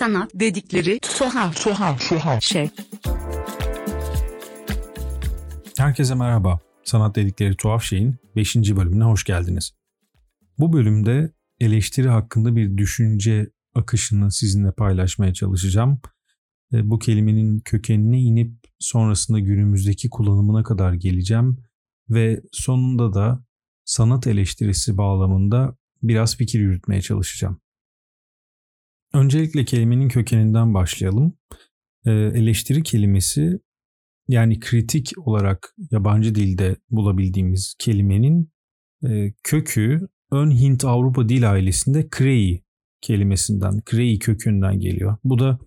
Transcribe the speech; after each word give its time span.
Sanat 0.00 0.30
dedikleri 0.34 0.98
tuhaf 1.00 1.64
tuhaf 1.64 2.08
tuhaf 2.08 2.42
şey. 2.42 2.70
Herkese 5.76 6.14
merhaba. 6.14 6.60
Sanat 6.84 7.16
dedikleri 7.16 7.56
tuhaf 7.56 7.82
şeyin 7.82 8.16
5. 8.36 8.56
bölümüne 8.56 9.04
hoş 9.04 9.24
geldiniz. 9.24 9.72
Bu 10.58 10.72
bölümde 10.72 11.32
eleştiri 11.60 12.08
hakkında 12.08 12.56
bir 12.56 12.76
düşünce 12.76 13.50
akışını 13.74 14.32
sizinle 14.32 14.72
paylaşmaya 14.72 15.34
çalışacağım. 15.34 16.00
Bu 16.72 16.98
kelimenin 16.98 17.60
kökenine 17.60 18.20
inip 18.20 18.54
sonrasında 18.78 19.38
günümüzdeki 19.38 20.10
kullanımına 20.10 20.62
kadar 20.62 20.92
geleceğim 20.92 21.56
ve 22.10 22.40
sonunda 22.52 23.14
da 23.14 23.44
sanat 23.84 24.26
eleştirisi 24.26 24.96
bağlamında 24.96 25.76
biraz 26.02 26.36
fikir 26.36 26.60
yürütmeye 26.60 27.00
çalışacağım. 27.02 27.60
Öncelikle 29.14 29.64
kelimenin 29.64 30.08
kökeninden 30.08 30.74
başlayalım. 30.74 31.38
Ee, 32.06 32.10
eleştiri 32.10 32.82
kelimesi 32.82 33.60
yani 34.28 34.60
kritik 34.60 35.12
olarak 35.18 35.74
yabancı 35.90 36.34
dilde 36.34 36.76
bulabildiğimiz 36.90 37.74
kelimenin 37.78 38.52
e, 39.08 39.32
kökü 39.42 40.08
ön 40.32 40.50
Hint 40.50 40.84
Avrupa 40.84 41.28
dil 41.28 41.52
ailesinde 41.52 42.08
krei 42.08 42.62
kelimesinden, 43.00 43.80
krei 43.84 44.18
kökünden 44.18 44.78
geliyor. 44.78 45.16
Bu 45.24 45.38
da 45.38 45.58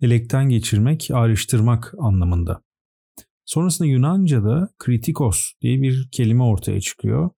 elekten 0.00 0.48
geçirmek, 0.48 1.08
ayrıştırmak 1.12 1.94
anlamında. 1.98 2.62
Sonrasında 3.44 3.88
Yunanca'da 3.88 4.68
kritikos 4.78 5.52
diye 5.62 5.82
bir 5.82 6.08
kelime 6.12 6.42
ortaya 6.42 6.80
çıkıyor. 6.80 7.30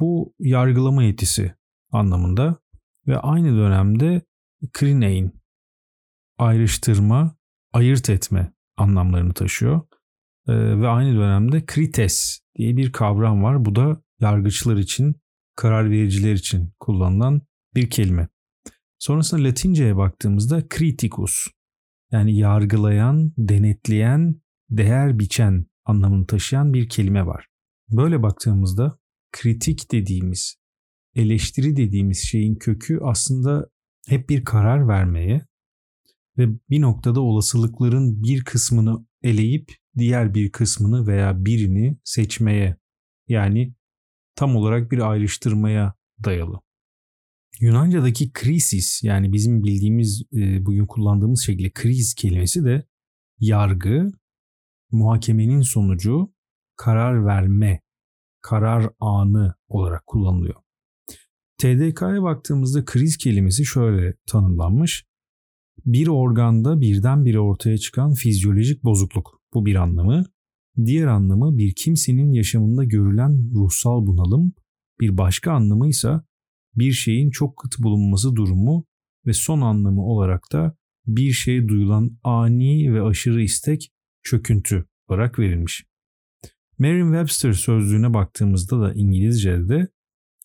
Bu 0.00 0.34
yargılama 0.38 1.02
yetisi 1.02 1.54
anlamında 1.90 2.56
ve 3.06 3.18
aynı 3.18 3.56
dönemde 3.56 4.22
krinein 4.72 5.40
ayrıştırma, 6.38 7.36
ayırt 7.72 8.10
etme 8.10 8.52
anlamlarını 8.76 9.34
taşıyor. 9.34 9.80
Ee, 10.48 10.80
ve 10.80 10.88
aynı 10.88 11.16
dönemde 11.16 11.66
krites 11.66 12.40
diye 12.56 12.76
bir 12.76 12.92
kavram 12.92 13.42
var. 13.42 13.64
Bu 13.64 13.74
da 13.74 14.02
yargıçlar 14.20 14.76
için, 14.76 15.16
karar 15.56 15.90
vericiler 15.90 16.32
için 16.32 16.72
kullanılan 16.80 17.40
bir 17.74 17.90
kelime. 17.90 18.28
Sonrasında 18.98 19.44
Latince'ye 19.44 19.96
baktığımızda 19.96 20.62
criticus 20.68 21.46
yani 22.12 22.36
yargılayan, 22.38 23.32
denetleyen, 23.38 24.40
değer 24.70 25.18
biçen 25.18 25.66
anlamını 25.84 26.26
taşıyan 26.26 26.74
bir 26.74 26.88
kelime 26.88 27.26
var. 27.26 27.48
Böyle 27.90 28.22
baktığımızda 28.22 28.98
kritik 29.32 29.92
dediğimiz, 29.92 30.56
eleştiri 31.14 31.76
dediğimiz 31.76 32.18
şeyin 32.18 32.54
kökü 32.54 32.98
aslında 33.02 33.68
hep 34.08 34.28
bir 34.28 34.44
karar 34.44 34.88
vermeye 34.88 35.46
ve 36.38 36.48
bir 36.70 36.80
noktada 36.80 37.20
olasılıkların 37.20 38.22
bir 38.22 38.44
kısmını 38.44 39.06
eleyip 39.22 39.72
diğer 39.98 40.34
bir 40.34 40.52
kısmını 40.52 41.06
veya 41.06 41.44
birini 41.44 41.98
seçmeye 42.04 42.76
yani 43.28 43.74
tam 44.34 44.56
olarak 44.56 44.92
bir 44.92 45.10
ayrıştırmaya 45.10 45.94
dayalı. 46.24 46.60
Yunanca'daki 47.60 48.32
krisis 48.32 49.04
yani 49.04 49.32
bizim 49.32 49.64
bildiğimiz 49.64 50.22
e, 50.32 50.66
bugün 50.66 50.86
kullandığımız 50.86 51.42
şekilde 51.42 51.70
kriz 51.70 52.14
kelimesi 52.14 52.64
de 52.64 52.86
yargı, 53.38 54.12
muhakemenin 54.90 55.60
sonucu, 55.60 56.32
karar 56.76 57.26
verme, 57.26 57.80
karar 58.40 58.90
anı 59.00 59.54
olarak 59.68 60.06
kullanılıyor. 60.06 60.61
TDK'ya 61.58 62.22
baktığımızda 62.22 62.84
kriz 62.84 63.16
kelimesi 63.16 63.64
şöyle 63.64 64.14
tanımlanmış. 64.26 65.04
Bir 65.86 66.06
organda 66.06 66.80
birdenbire 66.80 67.40
ortaya 67.40 67.78
çıkan 67.78 68.14
fizyolojik 68.14 68.84
bozukluk. 68.84 69.40
Bu 69.54 69.66
bir 69.66 69.74
anlamı. 69.74 70.24
Diğer 70.84 71.06
anlamı 71.06 71.58
bir 71.58 71.74
kimsenin 71.74 72.32
yaşamında 72.32 72.84
görülen 72.84 73.50
ruhsal 73.54 74.06
bunalım. 74.06 74.52
Bir 75.00 75.18
başka 75.18 75.52
anlamı 75.52 75.88
ise 75.88 76.20
bir 76.74 76.92
şeyin 76.92 77.30
çok 77.30 77.56
kıt 77.56 77.78
bulunması 77.78 78.36
durumu 78.36 78.86
ve 79.26 79.32
son 79.32 79.60
anlamı 79.60 80.02
olarak 80.02 80.52
da 80.52 80.76
bir 81.06 81.32
şeye 81.32 81.68
duyulan 81.68 82.18
ani 82.22 82.94
ve 82.94 83.02
aşırı 83.02 83.42
istek 83.42 83.92
çöküntü 84.22 84.86
olarak 85.08 85.38
verilmiş. 85.38 85.84
Merriam-Webster 86.78 87.52
sözlüğüne 87.52 88.14
baktığımızda 88.14 88.80
da 88.80 88.94
İngilizce'de 88.94 89.88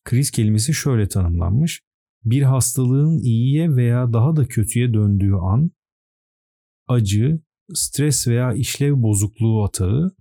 kriz 0.08 0.32
kelimesi 0.32 0.74
şöyle 0.74 1.08
tanımlanmış. 1.08 1.82
Bir 2.26 2.42
hastalığın 2.42 3.20
iyiye 3.20 3.76
veya 3.76 4.14
daha 4.14 4.36
da 4.36 4.46
kötüye 4.46 4.94
döndüğü 4.94 5.34
an, 5.34 5.72
acı, 6.88 7.40
stres 7.74 8.28
veya 8.28 8.54
işlev 8.54 9.02
bozukluğu 9.02 9.64
atağı, 9.64 10.16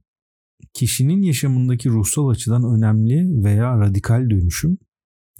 kişinin 0.74 1.22
yaşamındaki 1.22 1.88
ruhsal 1.88 2.28
açıdan 2.28 2.64
önemli 2.64 3.44
veya 3.44 3.80
radikal 3.80 4.30
dönüşüm, 4.30 4.78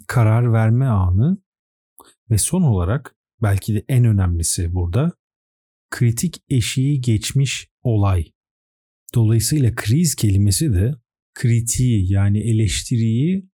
karar 0.06 0.52
verme 0.52 0.86
anı 0.86 1.38
ve 2.30 2.38
son 2.38 2.62
olarak 2.62 3.16
belki 3.42 3.74
de 3.74 3.84
en 3.88 4.04
önemlisi 4.04 4.74
burada 4.74 5.12
kritik 5.90 6.42
eşiği 6.48 7.00
geçmiş 7.00 7.68
olay. 7.82 8.24
Dolayısıyla 9.14 9.74
kriz 9.74 10.14
kelimesi 10.14 10.72
de 10.72 10.94
kritiği 11.34 12.12
yani 12.12 12.38
eleştiriyi 12.38 13.48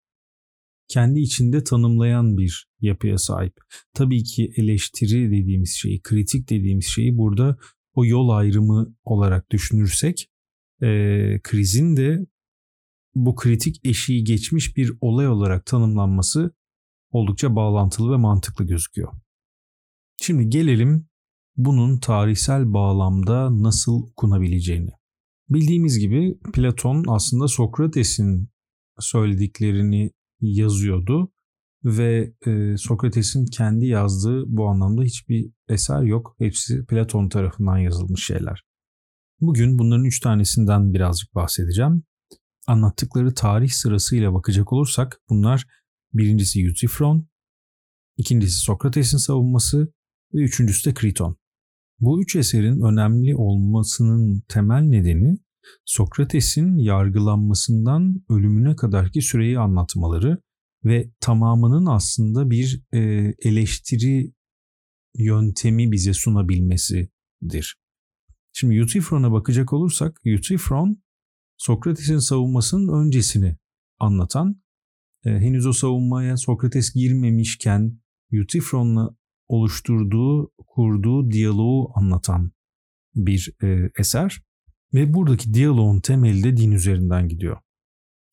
kendi 0.91 1.19
içinde 1.19 1.63
tanımlayan 1.63 2.37
bir 2.37 2.67
yapıya 2.81 3.17
sahip. 3.17 3.53
Tabii 3.93 4.23
ki 4.23 4.51
eleştiri 4.55 5.31
dediğimiz 5.31 5.75
şeyi, 5.75 6.01
kritik 6.01 6.49
dediğimiz 6.49 6.85
şeyi 6.85 7.17
burada 7.17 7.57
o 7.93 8.05
yol 8.05 8.29
ayrımı 8.29 8.95
olarak 9.03 9.51
düşünürsek 9.51 10.29
e, 10.81 10.87
krizin 11.43 11.97
de 11.97 12.25
bu 13.15 13.35
kritik 13.35 13.85
eşiği 13.85 14.23
geçmiş 14.23 14.77
bir 14.77 14.93
olay 15.01 15.27
olarak 15.27 15.65
tanımlanması 15.65 16.51
oldukça 17.11 17.55
bağlantılı 17.55 18.11
ve 18.11 18.17
mantıklı 18.17 18.65
gözüküyor. 18.65 19.13
Şimdi 20.21 20.49
gelelim 20.49 21.07
bunun 21.57 21.99
tarihsel 21.99 22.73
bağlamda 22.73 23.63
nasıl 23.63 24.03
okunabileceğini. 24.03 24.91
Bildiğimiz 25.49 25.99
gibi 25.99 26.37
Platon 26.53 27.05
aslında 27.07 27.47
Sokrates'in 27.47 28.49
söylediklerini 28.99 30.11
yazıyordu 30.41 31.31
ve 31.83 32.33
e, 32.45 32.77
Sokrates'in 32.77 33.45
kendi 33.45 33.85
yazdığı 33.85 34.43
bu 34.47 34.67
anlamda 34.67 35.03
hiçbir 35.03 35.51
eser 35.69 36.01
yok. 36.01 36.35
Hepsi 36.39 36.85
Platon 36.85 37.29
tarafından 37.29 37.77
yazılmış 37.77 38.25
şeyler. 38.25 38.63
Bugün 39.39 39.79
bunların 39.79 40.05
üç 40.05 40.19
tanesinden 40.19 40.93
birazcık 40.93 41.35
bahsedeceğim. 41.35 42.03
Anlattıkları 42.67 43.33
tarih 43.33 43.69
sırasıyla 43.69 44.33
bakacak 44.33 44.73
olursak 44.73 45.21
bunlar 45.29 45.65
birincisi 46.13 46.61
Euthyphron, 46.65 47.27
ikincisi 48.17 48.59
Sokrates'in 48.59 49.17
savunması 49.17 49.93
ve 50.33 50.41
üçüncüsü 50.41 50.89
de 50.89 50.93
Kriton. 50.93 51.37
Bu 51.99 52.21
üç 52.21 52.35
eserin 52.35 52.81
önemli 52.81 53.35
olmasının 53.35 54.43
temel 54.47 54.81
nedeni 54.81 55.37
Sokrates'in 55.85 56.77
yargılanmasından 56.77 58.23
ölümüne 58.29 58.75
kadarki 58.75 59.21
süreyi 59.21 59.59
anlatmaları 59.59 60.37
ve 60.85 61.11
tamamının 61.19 61.85
aslında 61.85 62.49
bir 62.49 62.83
e, 62.93 62.99
eleştiri 63.39 64.33
yöntemi 65.17 65.91
bize 65.91 66.13
sunabilmesidir. 66.13 67.75
Şimdi 68.53 68.75
Euthyphron'a 68.75 69.31
bakacak 69.31 69.73
olursak 69.73 70.21
Euthyphron 70.25 71.01
Sokrates'in 71.57 72.17
savunmasının 72.17 73.05
öncesini 73.05 73.57
anlatan 73.99 74.61
e, 75.25 75.29
henüz 75.29 75.65
o 75.65 75.73
savunmaya 75.73 76.37
Sokrates 76.37 76.93
girmemişken 76.93 77.99
Euthyphron'la 78.31 79.15
oluşturduğu, 79.47 80.51
kurduğu 80.67 81.31
diyaloğu 81.31 81.91
anlatan 81.95 82.51
bir 83.15 83.53
e, 83.63 83.91
eser. 83.99 84.41
Ve 84.93 85.13
buradaki 85.13 85.53
diyaloğun 85.53 85.99
temeli 85.99 86.43
de 86.43 86.57
din 86.57 86.71
üzerinden 86.71 87.27
gidiyor. 87.27 87.57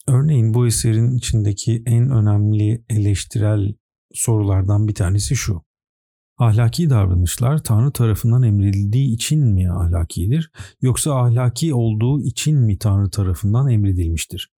Örneğin 0.09 0.55
bu 0.55 0.67
eserin 0.67 1.17
içindeki 1.17 1.83
en 1.87 2.11
önemli 2.11 2.85
eleştirel 2.89 3.75
sorulardan 4.13 4.89
bir 4.89 4.95
tanesi 4.95 5.37
şu. 5.37 5.63
Ahlaki 6.39 6.91
davranışlar 6.91 7.63
Tanrı 7.63 7.93
tarafından 7.93 8.43
emredildiği 8.43 9.15
için 9.15 9.45
mi 9.45 9.71
ahlakidir 9.73 10.51
yoksa 10.81 11.15
ahlaki 11.15 11.75
olduğu 11.75 12.23
için 12.23 12.59
mi 12.59 12.79
Tanrı 12.79 13.11
tarafından 13.11 13.71
emredilmiştir? 13.71 14.53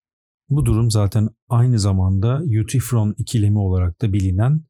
Bu 0.49 0.67
durum 0.67 0.91
zaten 0.91 1.29
aynı 1.49 1.79
zamanda 1.79 2.43
Euthyphron 2.50 3.14
ikilemi 3.19 3.58
olarak 3.58 4.03
da 4.03 4.12
bilinen 4.12 4.64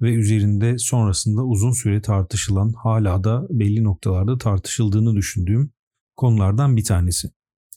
ve 0.00 0.14
üzerinde 0.14 0.78
sonrasında 0.78 1.42
uzun 1.44 1.72
süre 1.72 2.00
tartışılan 2.00 2.72
hala 2.72 3.24
da 3.24 3.46
belli 3.50 3.84
noktalarda 3.84 4.38
tartışıldığını 4.38 5.16
düşündüğüm 5.16 5.72
konulardan 6.16 6.76
bir 6.76 6.84
tanesi. 6.84 7.28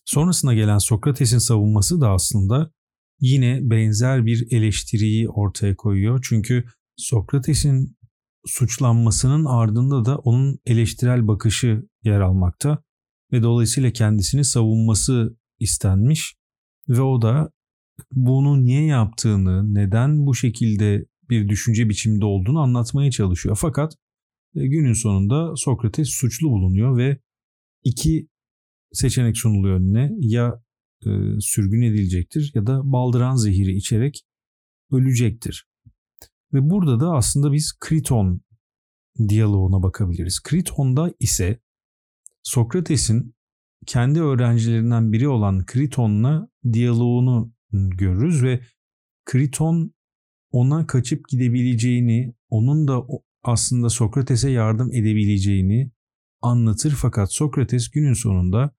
Sonrasında 0.06 0.54
gelen 0.54 0.78
Sokrates'in 0.78 1.38
savunması 1.38 2.02
da 2.02 2.10
aslında 2.10 2.72
yine 3.20 3.60
benzer 3.62 4.26
bir 4.26 4.48
eleştiriyi 4.52 5.30
ortaya 5.30 5.76
koyuyor. 5.76 6.26
Çünkü 6.30 6.64
Sokrates'in 6.98 7.98
suçlanmasının 8.46 9.46
ardında 9.46 10.06
da 10.06 10.18
onun 10.18 10.60
eleştirel 10.66 11.28
bakışı 11.28 11.84
yer 12.04 12.20
almakta 12.20 12.84
ve 13.32 13.44
dolayısıyla 13.44 13.92
kendisini 13.92 14.46
savunması 14.46 15.38
istenmiş 15.60 16.36
ve 16.90 17.02
o 17.02 17.22
da 17.22 17.52
bunu 18.12 18.66
niye 18.66 18.86
yaptığını, 18.86 19.74
neden 19.74 20.26
bu 20.26 20.36
şekilde 20.36 21.06
bir 21.30 21.50
düşünce 21.50 21.90
biçiminde 21.90 22.26
olduğunu 22.26 22.60
anlatmaya 22.60 23.12
çalışıyor. 23.12 23.58
Fakat 23.62 23.94
e, 24.56 24.68
günün 24.68 24.94
sonunda 24.94 25.56
Sokrates 25.56 26.10
suçlu 26.10 26.50
bulunuyor 26.50 26.98
ve 26.98 27.20
iki 27.84 28.28
seçenek 28.94 29.38
sunuluyor 29.38 29.80
önüne. 29.80 30.12
Ya 30.20 30.64
e, 31.06 31.10
sürgün 31.40 31.82
edilecektir 31.82 32.52
ya 32.56 32.68
da 32.68 32.82
baldıran 32.84 33.36
zehiri 33.36 33.76
içerek 33.76 34.26
ölecektir. 34.92 35.68
Ve 36.54 36.70
burada 36.70 37.00
da 37.00 37.12
aslında 37.12 37.52
biz 37.52 37.74
Kriton 37.80 38.42
diyaloğuna 39.30 39.84
bakabiliriz. 39.84 40.40
Kriton'da 40.44 41.14
ise 41.20 41.60
Sokrates'in 42.44 43.36
kendi 43.86 44.22
öğrencilerinden 44.22 45.12
biri 45.12 45.28
olan 45.28 45.66
Kriton'la 45.66 46.50
diyaloğunu 46.74 47.54
görürüz 47.72 48.44
ve 48.44 48.62
Kriton 49.26 49.94
ona 50.52 50.88
kaçıp 50.88 51.30
gidebileceğini, 51.30 52.34
onun 52.50 52.88
da 52.88 53.04
aslında 53.44 53.90
Sokrates'e 53.90 54.50
yardım 54.50 54.92
edebileceğini 54.94 55.92
anlatır 56.42 56.92
fakat 56.92 57.34
Sokrates 57.34 57.90
günün 57.90 58.14
sonunda 58.14 58.76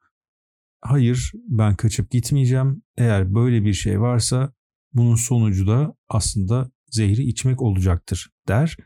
hayır 0.81 1.33
ben 1.49 1.77
kaçıp 1.77 2.11
gitmeyeceğim. 2.11 2.83
Eğer 2.97 3.35
böyle 3.35 3.65
bir 3.65 3.73
şey 3.73 4.01
varsa 4.01 4.53
bunun 4.93 5.15
sonucu 5.15 5.67
da 5.67 5.95
aslında 6.09 6.71
zehri 6.91 7.23
içmek 7.23 7.63
olacaktır 7.63 8.31
der 8.49 8.77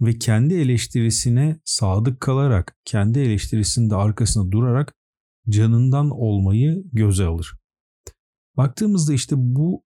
ve 0.00 0.18
kendi 0.18 0.54
eleştirisine 0.54 1.60
sadık 1.64 2.20
kalarak, 2.20 2.76
kendi 2.84 3.18
eleştirisinde 3.18 3.94
arkasında 3.94 4.52
durarak 4.52 4.94
canından 5.48 6.10
olmayı 6.10 6.82
göze 6.92 7.24
alır. 7.24 7.52
Baktığımızda 8.56 9.12
işte 9.12 9.34
bu 9.38 9.84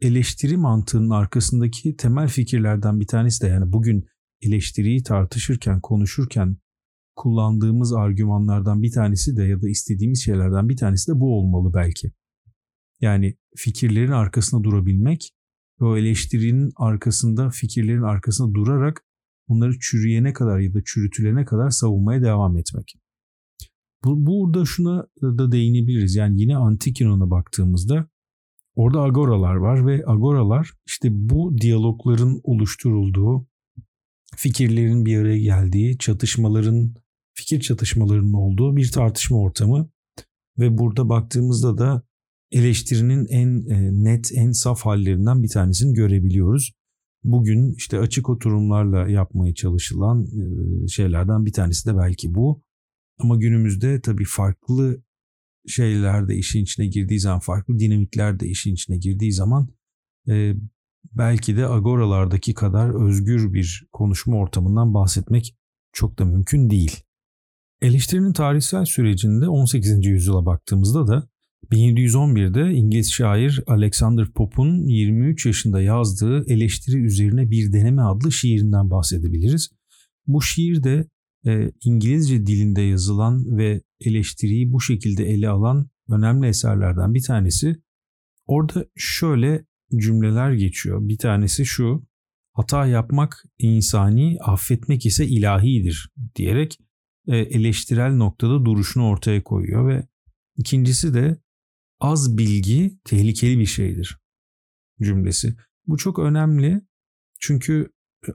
eleştiri 0.00 0.56
mantığının 0.56 1.10
arkasındaki 1.10 1.96
temel 1.96 2.28
fikirlerden 2.28 3.00
bir 3.00 3.06
tanesi 3.06 3.44
de 3.44 3.48
yani 3.48 3.72
bugün 3.72 4.06
eleştiriyi 4.42 5.02
tartışırken, 5.02 5.80
konuşurken 5.80 6.56
kullandığımız 7.16 7.92
argümanlardan 7.92 8.82
bir 8.82 8.92
tanesi 8.92 9.36
de 9.36 9.44
ya 9.44 9.62
da 9.62 9.68
istediğimiz 9.68 10.24
şeylerden 10.24 10.68
bir 10.68 10.76
tanesi 10.76 11.12
de 11.12 11.20
bu 11.20 11.38
olmalı 11.38 11.74
belki. 11.74 12.12
Yani 13.00 13.36
fikirlerin 13.56 14.12
arkasında 14.12 14.64
durabilmek 14.64 15.30
ve 15.80 15.84
o 15.84 15.96
eleştirinin 15.96 16.72
arkasında, 16.76 17.50
fikirlerin 17.50 18.02
arkasında 18.02 18.54
durarak 18.54 19.04
bunları 19.48 19.78
çürüyene 19.80 20.32
kadar 20.32 20.58
ya 20.58 20.74
da 20.74 20.78
çürütülene 20.84 21.44
kadar 21.44 21.70
savunmaya 21.70 22.22
devam 22.22 22.56
etmek. 22.56 22.94
Bu, 24.04 24.26
burada 24.26 24.64
şuna 24.64 25.06
da 25.22 25.52
değinebiliriz. 25.52 26.14
Yani 26.14 26.40
yine 26.40 26.56
antik 26.56 27.00
Yunan'a 27.00 27.30
baktığımızda 27.30 28.08
orada 28.74 29.00
agoralar 29.00 29.54
var 29.54 29.86
ve 29.86 30.02
agoralar 30.06 30.70
işte 30.86 31.08
bu 31.12 31.58
diyalogların 31.58 32.40
oluşturulduğu, 32.42 33.46
fikirlerin 34.36 35.04
bir 35.04 35.18
araya 35.18 35.38
geldiği, 35.38 35.98
çatışmaların, 35.98 36.94
fikir 37.34 37.60
çatışmalarının 37.60 38.32
olduğu 38.32 38.76
bir 38.76 38.90
tartışma 38.90 39.38
ortamı 39.38 39.90
ve 40.58 40.78
burada 40.78 41.08
baktığımızda 41.08 41.78
da 41.78 42.02
eleştirinin 42.50 43.26
en 43.26 43.66
e, 43.66 44.04
net, 44.04 44.30
en 44.34 44.52
saf 44.52 44.80
hallerinden 44.80 45.42
bir 45.42 45.48
tanesini 45.48 45.94
görebiliyoruz. 45.94 46.72
Bugün 47.24 47.74
işte 47.76 47.98
açık 47.98 48.28
oturumlarla 48.28 49.08
yapmaya 49.08 49.54
çalışılan 49.54 50.26
e, 50.26 50.88
şeylerden 50.88 51.46
bir 51.46 51.52
tanesi 51.52 51.88
de 51.88 51.96
belki 51.96 52.34
bu. 52.34 52.62
Ama 53.18 53.36
günümüzde 53.36 54.00
tabii 54.00 54.24
farklı 54.24 55.02
şeyler 55.66 56.28
de 56.28 56.36
işin 56.36 56.62
içine 56.62 56.86
girdiği 56.86 57.20
zaman, 57.20 57.40
farklı 57.40 57.78
dinamikler 57.78 58.40
de 58.40 58.48
işin 58.48 58.74
içine 58.74 58.96
girdiği 58.96 59.32
zaman 59.32 59.68
e, 60.28 60.54
belki 61.12 61.56
de 61.56 61.66
agoralardaki 61.66 62.54
kadar 62.54 63.06
özgür 63.06 63.52
bir 63.52 63.86
konuşma 63.92 64.36
ortamından 64.36 64.94
bahsetmek 64.94 65.56
çok 65.92 66.18
da 66.18 66.24
mümkün 66.24 66.70
değil. 66.70 67.02
Eleştirinin 67.84 68.32
tarihsel 68.32 68.84
sürecinde 68.84 69.48
18. 69.48 70.06
yüzyıla 70.06 70.46
baktığımızda 70.46 71.06
da 71.06 71.28
1711'de 71.70 72.74
İngiliz 72.74 73.12
şair 73.12 73.62
Alexander 73.66 74.32
Pope'un 74.32 74.86
23 74.86 75.46
yaşında 75.46 75.82
yazdığı 75.82 76.44
Eleştiri 76.46 76.96
Üzerine 76.96 77.50
Bir 77.50 77.72
Deneme 77.72 78.02
adlı 78.02 78.32
şiirinden 78.32 78.90
bahsedebiliriz. 78.90 79.70
Bu 80.26 80.42
şiir 80.42 80.82
de 80.84 81.08
e, 81.46 81.72
İngilizce 81.84 82.46
dilinde 82.46 82.82
yazılan 82.82 83.56
ve 83.58 83.82
eleştiriyi 84.00 84.72
bu 84.72 84.80
şekilde 84.80 85.24
ele 85.24 85.48
alan 85.48 85.90
önemli 86.08 86.46
eserlerden 86.46 87.14
bir 87.14 87.22
tanesi. 87.22 87.76
Orada 88.46 88.86
şöyle 88.96 89.64
cümleler 89.96 90.52
geçiyor. 90.52 91.08
Bir 91.08 91.18
tanesi 91.18 91.66
şu. 91.66 92.06
Hata 92.52 92.86
yapmak 92.86 93.44
insani, 93.58 94.36
affetmek 94.40 95.06
ise 95.06 95.26
ilahidir 95.26 96.10
diyerek 96.36 96.78
eleştirel 97.28 98.14
noktada 98.14 98.64
duruşunu 98.64 99.08
ortaya 99.08 99.42
koyuyor 99.42 99.88
ve 99.88 100.08
ikincisi 100.56 101.14
de 101.14 101.38
az 102.00 102.38
bilgi 102.38 102.98
tehlikeli 103.04 103.58
bir 103.58 103.66
şeydir 103.66 104.18
cümlesi. 105.02 105.56
Bu 105.86 105.96
çok 105.96 106.18
önemli 106.18 106.80
çünkü 107.40 107.90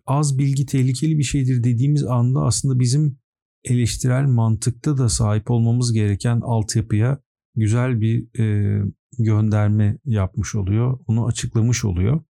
az 0.06 0.38
bilgi 0.38 0.66
tehlikeli 0.66 1.18
bir 1.18 1.24
şeydir 1.24 1.64
dediğimiz 1.64 2.04
anda 2.04 2.40
aslında 2.40 2.80
bizim 2.80 3.20
eleştirel 3.64 4.26
mantıkta 4.26 4.98
da 4.98 5.10
sahip 5.10 5.52
olmamız 5.52 5.94
gereken 5.94 6.40
altyapıya 6.42 7.20
güzel 7.56 8.02
bir 8.02 8.40
e, 8.40 8.84
gönderme 9.20 9.98
yapmış 10.06 10.56
oluyor. 10.56 11.00
Onu 11.08 11.26
açıklamış 11.26 11.86
oluyor. 11.86 12.24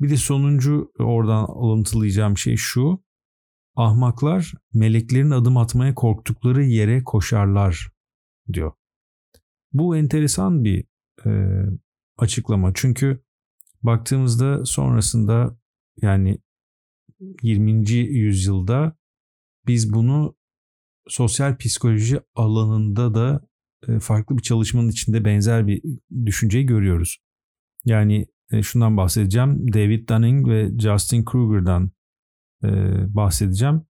Bir 0.00 0.10
de 0.10 0.16
sonuncu 0.16 0.92
oradan 0.98 1.44
alıntılayacağım 1.44 2.38
şey 2.38 2.56
şu. 2.56 3.05
Ahmaklar 3.76 4.52
meleklerin 4.74 5.30
adım 5.30 5.56
atmaya 5.56 5.94
korktukları 5.94 6.64
yere 6.64 7.04
koşarlar 7.04 7.90
diyor. 8.52 8.72
Bu 9.72 9.96
enteresan 9.96 10.64
bir 10.64 10.84
e, 11.26 11.62
açıklama. 12.18 12.72
Çünkü 12.74 13.20
baktığımızda 13.82 14.64
sonrasında 14.64 15.58
yani 16.02 16.38
20. 17.42 17.90
yüzyılda 17.92 18.96
biz 19.66 19.92
bunu 19.92 20.36
sosyal 21.08 21.56
psikoloji 21.56 22.20
alanında 22.34 23.14
da 23.14 23.48
e, 23.88 23.98
farklı 23.98 24.36
bir 24.36 24.42
çalışmanın 24.42 24.88
içinde 24.88 25.24
benzer 25.24 25.66
bir 25.66 25.82
düşünceyi 26.26 26.66
görüyoruz. 26.66 27.18
Yani 27.84 28.26
e, 28.50 28.62
şundan 28.62 28.96
bahsedeceğim. 28.96 29.72
David 29.72 30.08
Dunning 30.08 30.48
ve 30.48 30.78
Justin 30.78 31.24
Kruger'dan 31.24 31.90
e, 32.64 32.68
bahsedeceğim. 33.14 33.82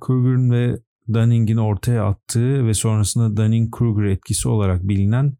Kruger'ın 0.00 0.50
ve 0.50 0.80
Dunning'in 1.12 1.56
ortaya 1.56 2.04
attığı 2.04 2.66
ve 2.66 2.74
sonrasında 2.74 3.42
Dunning-Kruger 3.42 4.10
etkisi 4.10 4.48
olarak 4.48 4.88
bilinen 4.88 5.36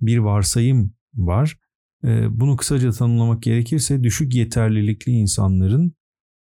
bir 0.00 0.18
varsayım 0.18 0.94
var. 1.14 1.58
Bunu 2.30 2.56
kısaca 2.56 2.90
tanımlamak 2.90 3.42
gerekirse 3.42 4.02
düşük 4.02 4.34
yeterlilikli 4.34 5.12
insanların 5.12 5.94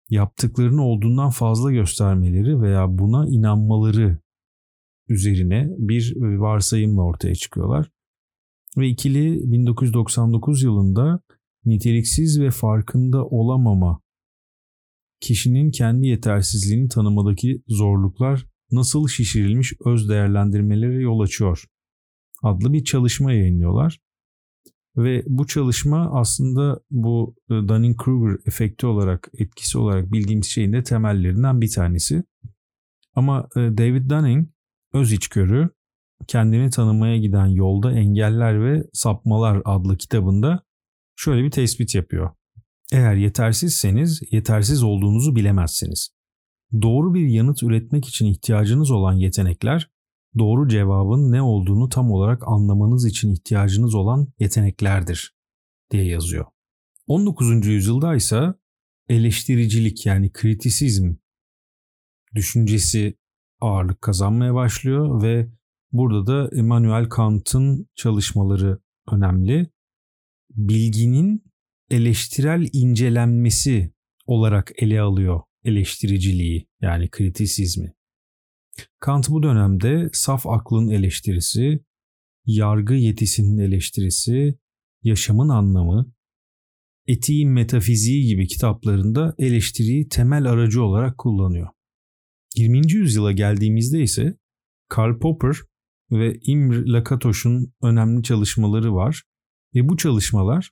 yaptıklarını 0.10 0.84
olduğundan 0.84 1.29
fazla 1.29 1.72
göstermeleri 1.72 2.62
veya 2.62 2.98
buna 2.98 3.27
inanmaları 3.27 4.17
üzerine 5.10 5.70
bir 5.77 6.15
e, 6.15 6.39
varsayımla 6.39 7.01
ortaya 7.01 7.36
çıkıyorlar. 7.36 7.91
Ve 8.77 8.88
ikili 8.88 9.51
1999 9.51 10.63
yılında 10.63 11.20
niteliksiz 11.65 12.41
ve 12.41 12.51
farkında 12.51 13.25
olamama 13.25 14.00
kişinin 15.22 15.72
kendi 15.72 16.08
yetersizliğini 16.08 16.90
tanımadaki 16.90 17.63
zorluklar 17.68 18.46
nasıl 18.72 19.08
şişirilmiş 19.08 19.74
öz 19.86 20.10
değerlendirmelere 20.10 21.01
yol 21.01 21.20
açıyor 21.20 21.66
adlı 22.44 22.74
bir 22.74 22.84
çalışma 22.84 23.34
yayınlıyorlar. 23.34 24.00
Ve 24.98 25.24
bu 25.28 25.48
çalışma 25.48 26.20
aslında 26.20 26.80
bu 26.92 27.36
e, 27.50 27.54
Dunning-Kruger 27.54 28.48
efekti 28.48 28.86
olarak, 28.86 29.32
etkisi 29.38 29.78
olarak 29.78 30.12
bildiğimiz 30.12 30.48
şeyin 30.48 30.74
de 30.74 30.84
temellerinden 30.84 31.62
bir 31.62 31.72
tanesi. 31.72 32.24
Ama 33.16 33.48
e, 33.56 33.60
David 33.60 34.10
Dunning 34.10 34.50
öz 34.94 35.12
içgörü, 35.12 35.70
kendini 36.28 36.70
tanımaya 36.70 37.18
giden 37.18 37.46
yolda 37.46 37.92
engeller 37.92 38.63
ve 38.63 38.84
sapmalar 38.94 39.62
adlı 39.66 39.98
kitabında 39.98 40.63
şöyle 41.16 41.44
bir 41.44 41.51
tespit 41.51 41.96
yapıyor. 41.96 42.32
Eğer 42.91 43.15
yetersizseniz 43.15 44.21
yetersiz 44.31 44.83
olduğunuzu 44.83 45.36
bilemezsiniz. 45.36 46.10
Doğru 46.81 47.13
bir 47.13 47.27
yanıt 47.27 47.63
üretmek 47.63 48.07
için 48.07 48.25
ihtiyacınız 48.25 48.91
olan 48.91 49.13
yetenekler 49.13 49.89
doğru 50.38 50.67
cevabın 50.67 51.31
ne 51.31 51.41
olduğunu 51.41 51.89
tam 51.89 52.12
olarak 52.12 52.48
anlamanız 52.48 53.05
için 53.05 53.33
ihtiyacınız 53.33 53.95
olan 53.95 54.27
yeteneklerdir 54.39 55.36
diye 55.91 56.05
yazıyor. 56.05 56.45
19. 57.07 57.65
yüzyılda 57.67 58.15
ise 58.15 58.53
eleştiricilik 59.10 60.05
yani 60.05 60.31
kritisizm 60.31 61.15
düşüncesi 62.36 63.17
ağırlık 63.62 64.01
kazanmaya 64.01 64.53
başlıyor 64.53 65.24
ve 65.24 65.51
burada 65.91 66.27
da 66.27 66.55
Immanuel 66.55 67.10
Kant'ın 67.10 67.88
çalışmaları 67.95 68.79
önemli. 69.12 69.69
Bilginin 70.50 71.50
eleştirel 71.91 72.69
incelenmesi 72.74 73.93
olarak 74.25 74.71
ele 74.77 75.01
alıyor 75.01 75.41
eleştiriciliği 75.63 76.67
yani 76.81 77.10
kritisizmi. 77.10 77.93
Kant 79.00 79.29
bu 79.29 79.43
dönemde 79.43 80.10
saf 80.13 80.48
aklın 80.48 80.89
eleştirisi, 80.89 81.79
yargı 82.45 82.93
yetisinin 82.93 83.57
eleştirisi, 83.57 84.57
yaşamın 85.03 85.50
anlamı, 85.50 86.13
etiğin 87.07 87.50
metafiziği 87.50 88.27
gibi 88.27 88.48
kitaplarında 88.48 89.36
eleştiriyi 89.38 90.07
temel 90.07 90.45
aracı 90.45 90.83
olarak 90.83 91.17
kullanıyor. 91.17 91.67
20. 92.55 92.91
yüzyıla 92.91 93.31
geldiğimizde 93.31 94.01
ise 94.03 94.38
Karl 94.89 95.19
Popper 95.19 95.55
ve 96.12 96.39
Imre 96.41 96.91
Lakatoş'un 96.91 97.74
önemli 97.83 98.24
çalışmaları 98.24 98.95
var 98.95 99.24
ve 99.75 99.89
bu 99.89 99.98
çalışmalar 99.98 100.71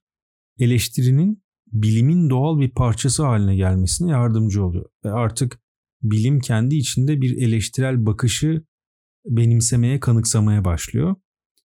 eleştirinin 0.60 1.44
bilimin 1.72 2.30
doğal 2.30 2.60
bir 2.60 2.70
parçası 2.70 3.26
haline 3.26 3.56
gelmesine 3.56 4.12
yardımcı 4.12 4.64
oluyor. 4.66 4.90
Ve 5.06 5.12
artık 5.12 5.60
bilim 6.02 6.40
kendi 6.40 6.76
içinde 6.76 7.22
bir 7.22 7.38
eleştirel 7.38 8.06
bakışı 8.06 8.64
benimsemeye, 9.26 10.00
kanıksamaya 10.00 10.66
başlıyor. 10.66 11.16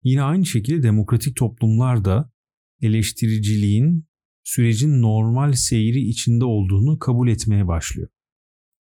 Yine 0.03 0.23
aynı 0.23 0.47
şekilde 0.47 0.83
demokratik 0.83 1.37
toplumlar 1.37 2.05
da 2.05 2.31
eleştiriciliğin 2.81 4.07
sürecin 4.45 5.03
normal 5.03 5.53
seyri 5.53 6.01
içinde 6.01 6.45
olduğunu 6.45 6.99
kabul 6.99 7.29
etmeye 7.29 7.69
başlıyor. 7.69 8.09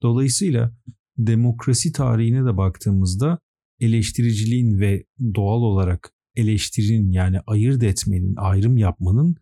Dolayısıyla 0.02 0.76
demokrasi 1.18 1.92
tarihine 1.92 2.44
de 2.44 2.56
baktığımızda 2.56 3.38
eleştiriciliğin 3.80 4.80
ve 4.80 5.04
doğal 5.35 5.61
olarak 5.62 6.12
eleştirinin 6.37 7.11
yani 7.11 7.40
ayırt 7.47 7.83
etmenin, 7.83 8.35
ayrım 8.37 8.76
yapmanın 8.76 9.37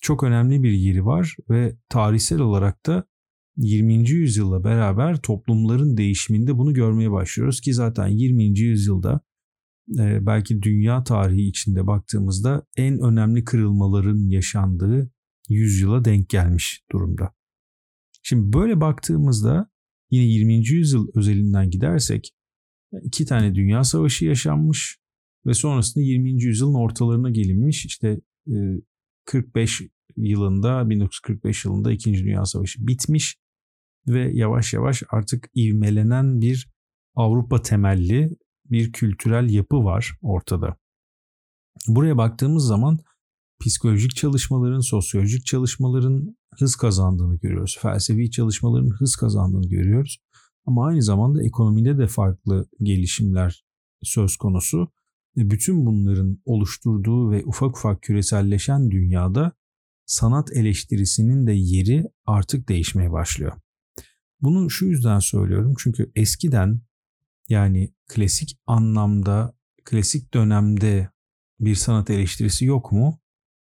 çok 0.00 0.22
önemli 0.22 0.62
bir 0.62 0.72
yeri 0.72 1.04
var 1.04 1.36
ve 1.50 1.76
tarihsel 1.88 2.40
olarak 2.40 2.86
da 2.86 3.04
20. 3.56 4.10
yüzyılla 4.10 4.64
beraber 4.64 5.22
toplumların 5.22 5.96
değişiminde 5.96 6.58
bunu 6.58 6.74
görmeye 6.74 7.10
başlıyoruz 7.10 7.60
ki 7.60 7.74
zaten 7.74 8.06
20. 8.06 8.58
yüzyılda 8.58 9.20
e, 9.98 10.26
belki 10.26 10.62
dünya 10.62 11.04
tarihi 11.04 11.48
içinde 11.48 11.86
baktığımızda 11.86 12.66
en 12.76 12.98
önemli 12.98 13.44
kırılmaların 13.44 14.28
yaşandığı 14.28 15.10
yüzyıla 15.48 16.04
denk 16.04 16.28
gelmiş 16.28 16.84
durumda. 16.92 17.32
Şimdi 18.22 18.52
böyle 18.52 18.80
baktığımızda 18.80 19.70
yine 20.10 20.24
20. 20.24 20.54
yüzyıl 20.54 21.08
özelinden 21.14 21.70
gidersek 21.70 22.34
iki 23.02 23.24
tane 23.24 23.54
dünya 23.54 23.84
savaşı 23.84 24.24
yaşanmış 24.24 24.98
ve 25.46 25.54
sonrasında 25.54 26.04
20. 26.04 26.42
yüzyılın 26.42 26.74
ortalarına 26.74 27.30
gelinmiş. 27.30 27.86
İşte 27.86 28.20
45 29.30 29.82
yılında 30.16 30.90
1945 30.90 31.64
yılında 31.64 31.92
2. 31.92 32.12
Dünya 32.12 32.44
Savaşı 32.44 32.86
bitmiş 32.86 33.36
ve 34.06 34.30
yavaş 34.32 34.72
yavaş 34.74 35.02
artık 35.10 35.50
ivmelenen 35.56 36.40
bir 36.40 36.70
Avrupa 37.14 37.62
temelli 37.62 38.36
bir 38.64 38.92
kültürel 38.92 39.50
yapı 39.50 39.84
var 39.84 40.12
ortada. 40.22 40.76
Buraya 41.88 42.16
baktığımız 42.16 42.64
zaman 42.64 42.98
psikolojik 43.60 44.16
çalışmaların, 44.16 44.80
sosyolojik 44.80 45.46
çalışmaların 45.46 46.36
hız 46.58 46.76
kazandığını 46.76 47.38
görüyoruz. 47.38 47.78
Felsefi 47.82 48.30
çalışmaların 48.30 48.90
hız 48.98 49.16
kazandığını 49.16 49.68
görüyoruz. 49.68 50.18
Ama 50.66 50.86
aynı 50.86 51.02
zamanda 51.02 51.44
ekonomide 51.44 51.98
de 51.98 52.06
farklı 52.06 52.68
gelişimler 52.82 53.64
söz 54.02 54.36
konusu. 54.36 54.88
Bütün 55.36 55.86
bunların 55.86 56.38
oluşturduğu 56.44 57.30
ve 57.30 57.44
ufak 57.44 57.76
ufak 57.76 58.02
küreselleşen 58.02 58.90
dünyada 58.90 59.52
sanat 60.06 60.52
eleştirisinin 60.52 61.46
de 61.46 61.52
yeri 61.52 62.04
artık 62.26 62.68
değişmeye 62.68 63.12
başlıyor. 63.12 63.52
Bunu 64.40 64.70
şu 64.70 64.86
yüzden 64.86 65.18
söylüyorum 65.18 65.74
çünkü 65.78 66.12
eskiden 66.14 66.80
yani 67.48 67.94
klasik 68.08 68.58
anlamda, 68.66 69.54
klasik 69.84 70.34
dönemde 70.34 71.10
bir 71.60 71.74
sanat 71.74 72.10
eleştirisi 72.10 72.64
yok 72.64 72.92
mu? 72.92 73.20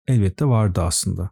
Elbette 0.07 0.45
vardı 0.45 0.81
aslında. 0.81 1.31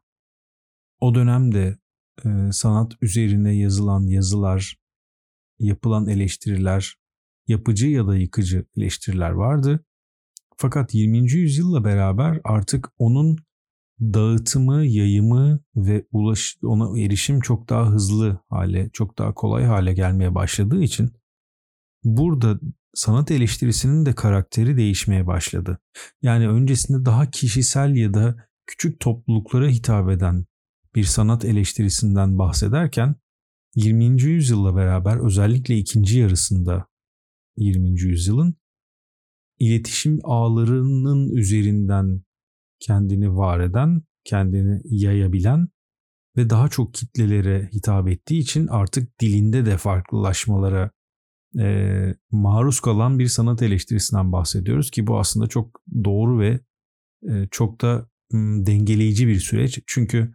O 1.00 1.14
dönemde 1.14 1.78
e, 2.24 2.52
sanat 2.52 2.92
üzerine 3.02 3.56
yazılan 3.56 4.06
yazılar, 4.06 4.76
yapılan 5.58 6.08
eleştiriler, 6.08 6.96
yapıcı 7.46 7.88
ya 7.88 8.06
da 8.06 8.16
yıkıcı 8.16 8.66
eleştiriler 8.76 9.30
vardı. 9.30 9.84
Fakat 10.60 10.94
20. 10.94 11.32
yüzyılla 11.32 11.84
beraber 11.84 12.40
artık 12.44 12.88
onun 12.98 13.36
dağıtımı, 14.00 14.84
yayımı 14.84 15.60
ve 15.76 16.06
ulaş 16.12 16.56
ona 16.62 17.00
erişim 17.00 17.40
çok 17.40 17.68
daha 17.68 17.90
hızlı 17.90 18.40
hale, 18.48 18.90
çok 18.92 19.18
daha 19.18 19.34
kolay 19.34 19.64
hale 19.64 19.92
gelmeye 19.94 20.34
başladığı 20.34 20.82
için 20.82 21.10
burada 22.04 22.60
sanat 22.94 23.30
eleştirisinin 23.30 24.06
de 24.06 24.14
karakteri 24.14 24.76
değişmeye 24.76 25.26
başladı. 25.26 25.78
Yani 26.22 26.48
öncesinde 26.48 27.04
daha 27.04 27.30
kişisel 27.30 27.96
ya 27.96 28.14
da 28.14 28.36
küçük 28.66 29.00
topluluklara 29.00 29.68
hitap 29.68 30.10
eden 30.10 30.44
bir 30.94 31.04
sanat 31.04 31.44
eleştirisinden 31.44 32.38
bahsederken 32.38 33.14
20. 33.74 34.22
yüzyılla 34.22 34.76
beraber 34.76 35.26
özellikle 35.26 35.78
ikinci 35.78 36.18
yarısında 36.18 36.86
20. 37.56 38.00
yüzyılın 38.00 38.59
iletişim 39.60 40.18
ağlarının 40.24 41.36
üzerinden 41.36 42.22
kendini 42.80 43.36
var 43.36 43.60
eden, 43.60 44.02
kendini 44.24 44.80
yayabilen 44.84 45.68
ve 46.36 46.50
daha 46.50 46.68
çok 46.68 46.94
kitlelere 46.94 47.68
hitap 47.72 48.08
ettiği 48.08 48.38
için 48.38 48.66
artık 48.66 49.20
dilinde 49.20 49.66
de 49.66 49.76
farklılaşmalara 49.76 50.90
e, 51.58 52.14
maruz 52.30 52.80
kalan 52.80 53.18
bir 53.18 53.26
sanat 53.26 53.62
eleştirisinden 53.62 54.32
bahsediyoruz 54.32 54.90
ki 54.90 55.06
bu 55.06 55.18
aslında 55.18 55.46
çok 55.46 55.80
doğru 56.04 56.40
ve 56.40 56.60
e, 57.28 57.48
çok 57.50 57.80
da 57.80 58.08
m, 58.32 58.66
dengeleyici 58.66 59.28
bir 59.28 59.40
süreç. 59.40 59.80
Çünkü 59.86 60.34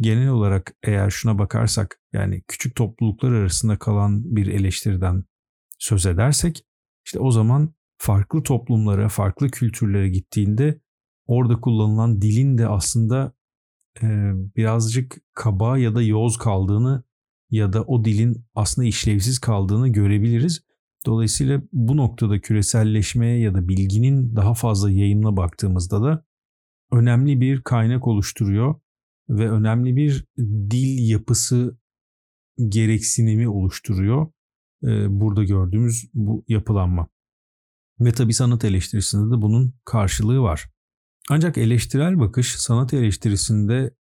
genel 0.00 0.28
olarak 0.28 0.74
eğer 0.82 1.10
şuna 1.10 1.38
bakarsak 1.38 2.00
yani 2.12 2.42
küçük 2.48 2.76
topluluklar 2.76 3.32
arasında 3.32 3.78
kalan 3.78 4.36
bir 4.36 4.46
eleştiriden 4.46 5.24
söz 5.78 6.06
edersek 6.06 6.64
işte 7.06 7.18
o 7.18 7.30
zaman 7.30 7.74
farklı 8.02 8.42
toplumlara, 8.42 9.08
farklı 9.08 9.48
kültürlere 9.48 10.08
gittiğinde 10.08 10.80
orada 11.26 11.60
kullanılan 11.60 12.22
dilin 12.22 12.58
de 12.58 12.68
aslında 12.68 13.32
e, 14.02 14.06
birazcık 14.56 15.16
kaba 15.34 15.78
ya 15.78 15.94
da 15.94 16.02
yoz 16.02 16.36
kaldığını 16.36 17.04
ya 17.50 17.72
da 17.72 17.82
o 17.82 18.04
dilin 18.04 18.44
aslında 18.54 18.88
işlevsiz 18.88 19.38
kaldığını 19.38 19.88
görebiliriz. 19.88 20.64
Dolayısıyla 21.06 21.62
bu 21.72 21.96
noktada 21.96 22.40
küreselleşmeye 22.40 23.40
ya 23.40 23.54
da 23.54 23.68
bilginin 23.68 24.36
daha 24.36 24.54
fazla 24.54 24.90
yayımına 24.90 25.36
baktığımızda 25.36 26.02
da 26.02 26.24
önemli 26.92 27.40
bir 27.40 27.62
kaynak 27.62 28.06
oluşturuyor 28.06 28.74
ve 29.28 29.50
önemli 29.50 29.96
bir 29.96 30.26
dil 30.70 31.10
yapısı 31.10 31.78
gereksinimi 32.68 33.48
oluşturuyor. 33.48 34.26
Burada 35.08 35.44
gördüğümüz 35.44 36.10
bu 36.14 36.44
yapılanma. 36.48 37.08
Ve 38.04 38.12
tabi 38.12 38.34
sanat 38.34 38.64
eleştirisinde 38.64 39.36
de 39.36 39.42
bunun 39.42 39.74
karşılığı 39.84 40.40
var. 40.40 40.70
Ancak 41.30 41.58
eleştirel 41.58 42.18
bakış 42.18 42.56
sanat 42.56 42.94
eleştirisinde 42.94 43.94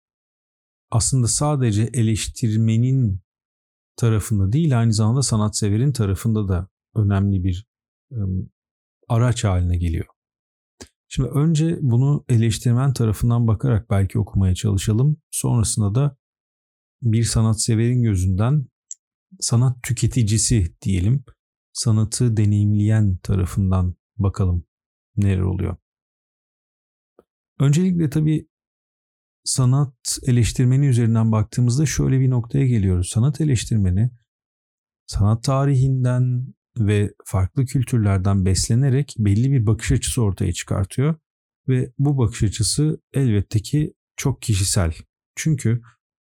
aslında 0.92 1.28
sadece 1.28 1.84
eleştirmenin 1.84 3.22
tarafında 3.96 4.52
değil 4.52 4.80
aynı 4.80 4.94
zamanda 4.94 5.22
sanatseverin 5.22 5.92
tarafında 5.92 6.48
da 6.48 6.70
önemli 6.96 7.44
bir 7.44 7.68
araç 9.08 9.44
haline 9.44 9.78
geliyor. 9.78 10.06
Şimdi 11.08 11.30
önce 11.30 11.78
bunu 11.82 12.26
eleştirmen 12.30 12.94
tarafından 12.94 13.48
bakarak 13.48 13.90
belki 13.90 14.20
okumaya 14.20 14.56
çalışalım. 14.56 15.18
Sonrasında 15.32 15.96
da 15.96 16.18
bir 17.02 17.24
sanatseverin 17.24 18.04
gözünden 18.04 18.66
sanat 19.40 19.84
tüketicisi 19.84 20.76
diyelim, 20.82 21.24
sanatı 21.74 22.38
deneyimleyen 22.38 23.18
tarafından 23.18 23.96
bakalım 24.18 24.66
neler 25.18 25.40
oluyor. 25.40 25.78
Öncelikle 27.60 28.10
tabii 28.10 28.48
sanat 29.44 30.20
eleştirmeni 30.28 30.88
üzerinden 30.88 31.32
baktığımızda 31.32 31.86
şöyle 31.86 32.20
bir 32.20 32.30
noktaya 32.30 32.68
geliyoruz. 32.68 33.10
Sanat 33.10 33.42
eleştirmeni 33.42 34.12
sanat 35.08 35.44
tarihinden 35.44 36.54
ve 36.78 37.14
farklı 37.26 37.66
kültürlerden 37.66 38.46
beslenerek 38.46 39.16
belli 39.18 39.52
bir 39.52 39.66
bakış 39.66 39.92
açısı 39.92 40.22
ortaya 40.22 40.54
çıkartıyor 40.54 41.16
ve 41.68 41.94
bu 42.00 42.18
bakış 42.18 42.44
açısı 42.44 43.02
elbette 43.14 43.60
ki 43.60 43.94
çok 44.16 44.42
kişisel. 44.42 44.94
Çünkü 45.36 45.82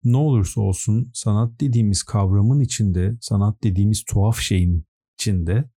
ne 0.03 0.17
olursa 0.17 0.61
olsun 0.61 1.11
sanat 1.13 1.59
dediğimiz 1.61 2.03
kavramın 2.03 2.59
içinde, 2.59 3.17
sanat 3.21 3.63
dediğimiz 3.63 4.03
tuhaf 4.03 4.39
şeyin 4.39 4.85
içinde 5.25 5.69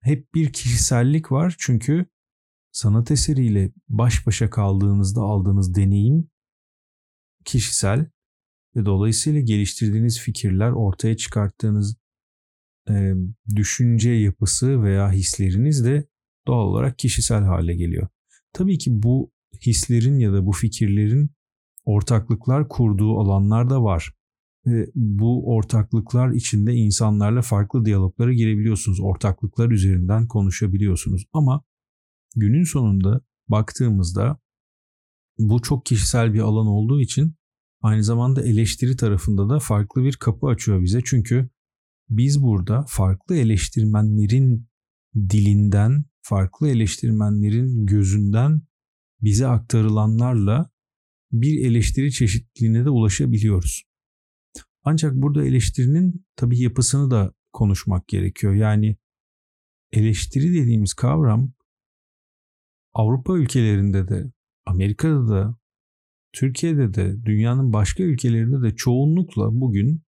hep 0.00 0.34
bir 0.34 0.52
kişisellik 0.52 1.32
var. 1.32 1.54
Çünkü 1.58 2.06
sanat 2.72 3.10
eseriyle 3.10 3.72
baş 3.88 4.26
başa 4.26 4.50
kaldığınızda 4.50 5.20
aldığınız 5.20 5.74
deneyim 5.74 6.30
kişisel 7.44 8.06
ve 8.76 8.86
dolayısıyla 8.86 9.40
geliştirdiğiniz 9.40 10.20
fikirler, 10.20 10.70
ortaya 10.70 11.16
çıkarttığınız 11.16 11.96
e, 12.90 13.12
düşünce 13.56 14.10
yapısı 14.10 14.82
veya 14.82 15.12
hisleriniz 15.12 15.84
de 15.84 16.08
doğal 16.46 16.66
olarak 16.66 16.98
kişisel 16.98 17.42
hale 17.42 17.76
geliyor. 17.76 18.08
Tabii 18.52 18.78
ki 18.78 18.90
bu 19.02 19.32
hislerin 19.66 20.18
ya 20.18 20.32
da 20.32 20.46
bu 20.46 20.52
fikirlerin 20.52 21.30
ortaklıklar 21.84 22.68
kurduğu 22.68 23.18
alanlar 23.18 23.70
da 23.70 23.82
var. 23.82 24.12
Bu 24.94 25.54
ortaklıklar 25.54 26.30
içinde 26.30 26.74
insanlarla 26.74 27.42
farklı 27.42 27.84
diyaloglara 27.84 28.32
girebiliyorsunuz. 28.32 29.00
Ortaklıklar 29.00 29.70
üzerinden 29.70 30.26
konuşabiliyorsunuz. 30.26 31.24
Ama 31.32 31.64
günün 32.36 32.64
sonunda 32.64 33.20
baktığımızda 33.48 34.38
bu 35.38 35.62
çok 35.62 35.86
kişisel 35.86 36.34
bir 36.34 36.40
alan 36.40 36.66
olduğu 36.66 37.00
için 37.00 37.34
aynı 37.82 38.04
zamanda 38.04 38.42
eleştiri 38.42 38.96
tarafında 38.96 39.48
da 39.48 39.58
farklı 39.58 40.02
bir 40.02 40.16
kapı 40.16 40.46
açıyor 40.46 40.82
bize. 40.82 41.00
Çünkü 41.04 41.48
biz 42.10 42.42
burada 42.42 42.84
farklı 42.88 43.36
eleştirmenlerin 43.36 44.68
dilinden, 45.16 46.04
farklı 46.22 46.68
eleştirmenlerin 46.68 47.86
gözünden 47.86 48.62
bize 49.20 49.46
aktarılanlarla 49.46 50.70
bir 51.32 51.66
eleştiri 51.66 52.12
çeşitliliğine 52.12 52.84
de 52.84 52.90
ulaşabiliyoruz. 52.90 53.87
Ancak 54.90 55.14
burada 55.14 55.44
eleştirinin 55.44 56.26
tabii 56.36 56.60
yapısını 56.60 57.10
da 57.10 57.34
konuşmak 57.52 58.08
gerekiyor. 58.08 58.54
Yani 58.54 58.96
eleştiri 59.92 60.54
dediğimiz 60.54 60.94
kavram 60.94 61.52
Avrupa 62.92 63.38
ülkelerinde 63.38 64.08
de, 64.08 64.32
Amerika'da 64.66 65.28
da, 65.28 65.58
Türkiye'de 66.32 66.94
de, 66.94 67.24
dünyanın 67.24 67.72
başka 67.72 68.02
ülkelerinde 68.02 68.62
de 68.62 68.76
çoğunlukla 68.76 69.60
bugün 69.60 70.02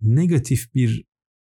negatif 0.00 0.74
bir 0.74 1.04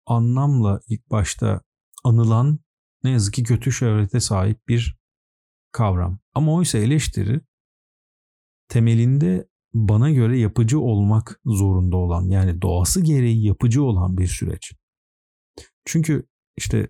anlamla 0.07 0.81
ilk 0.89 1.11
başta 1.11 1.63
anılan 2.05 2.59
ne 3.05 3.11
yazık 3.11 3.35
ki 3.35 3.43
kötü 3.43 3.73
şöhrete 3.73 4.21
sahip 4.21 4.69
bir 4.69 4.99
kavram. 5.73 6.19
Ama 6.35 6.55
oysa 6.55 6.79
eleştiri 6.79 7.41
temelinde 8.69 9.49
bana 9.75 10.11
göre 10.11 10.39
yapıcı 10.39 10.81
olmak 10.81 11.41
zorunda 11.45 11.97
olan 11.97 12.23
yani 12.29 12.63
doğası 12.63 13.01
gereği 13.01 13.47
yapıcı 13.47 13.83
olan 13.85 14.19
bir 14.19 14.27
süreç. 14.27 14.73
Çünkü 15.85 16.27
işte 16.57 16.89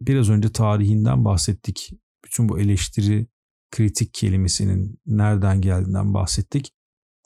biraz 0.00 0.30
önce 0.30 0.52
tarihinden 0.52 1.24
bahsettik. 1.24 1.90
Bütün 2.24 2.48
bu 2.48 2.58
eleştiri 2.58 3.26
kritik 3.70 4.14
kelimesinin 4.14 5.00
nereden 5.06 5.60
geldiğinden 5.60 6.14
bahsettik. 6.14 6.74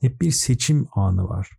Hep 0.01 0.21
bir 0.21 0.31
seçim 0.31 0.87
anı 0.93 1.29
var. 1.29 1.51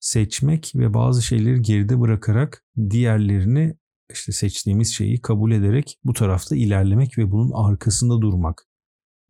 Seçmek 0.00 0.72
ve 0.74 0.94
bazı 0.94 1.22
şeyleri 1.22 1.62
geride 1.62 2.00
bırakarak 2.00 2.64
diğerlerini 2.90 3.76
işte 4.12 4.32
seçtiğimiz 4.32 4.94
şeyi 4.94 5.20
kabul 5.20 5.52
ederek 5.52 5.98
bu 6.04 6.12
tarafta 6.12 6.56
ilerlemek 6.56 7.18
ve 7.18 7.30
bunun 7.30 7.50
arkasında 7.54 8.20
durmak. 8.20 8.66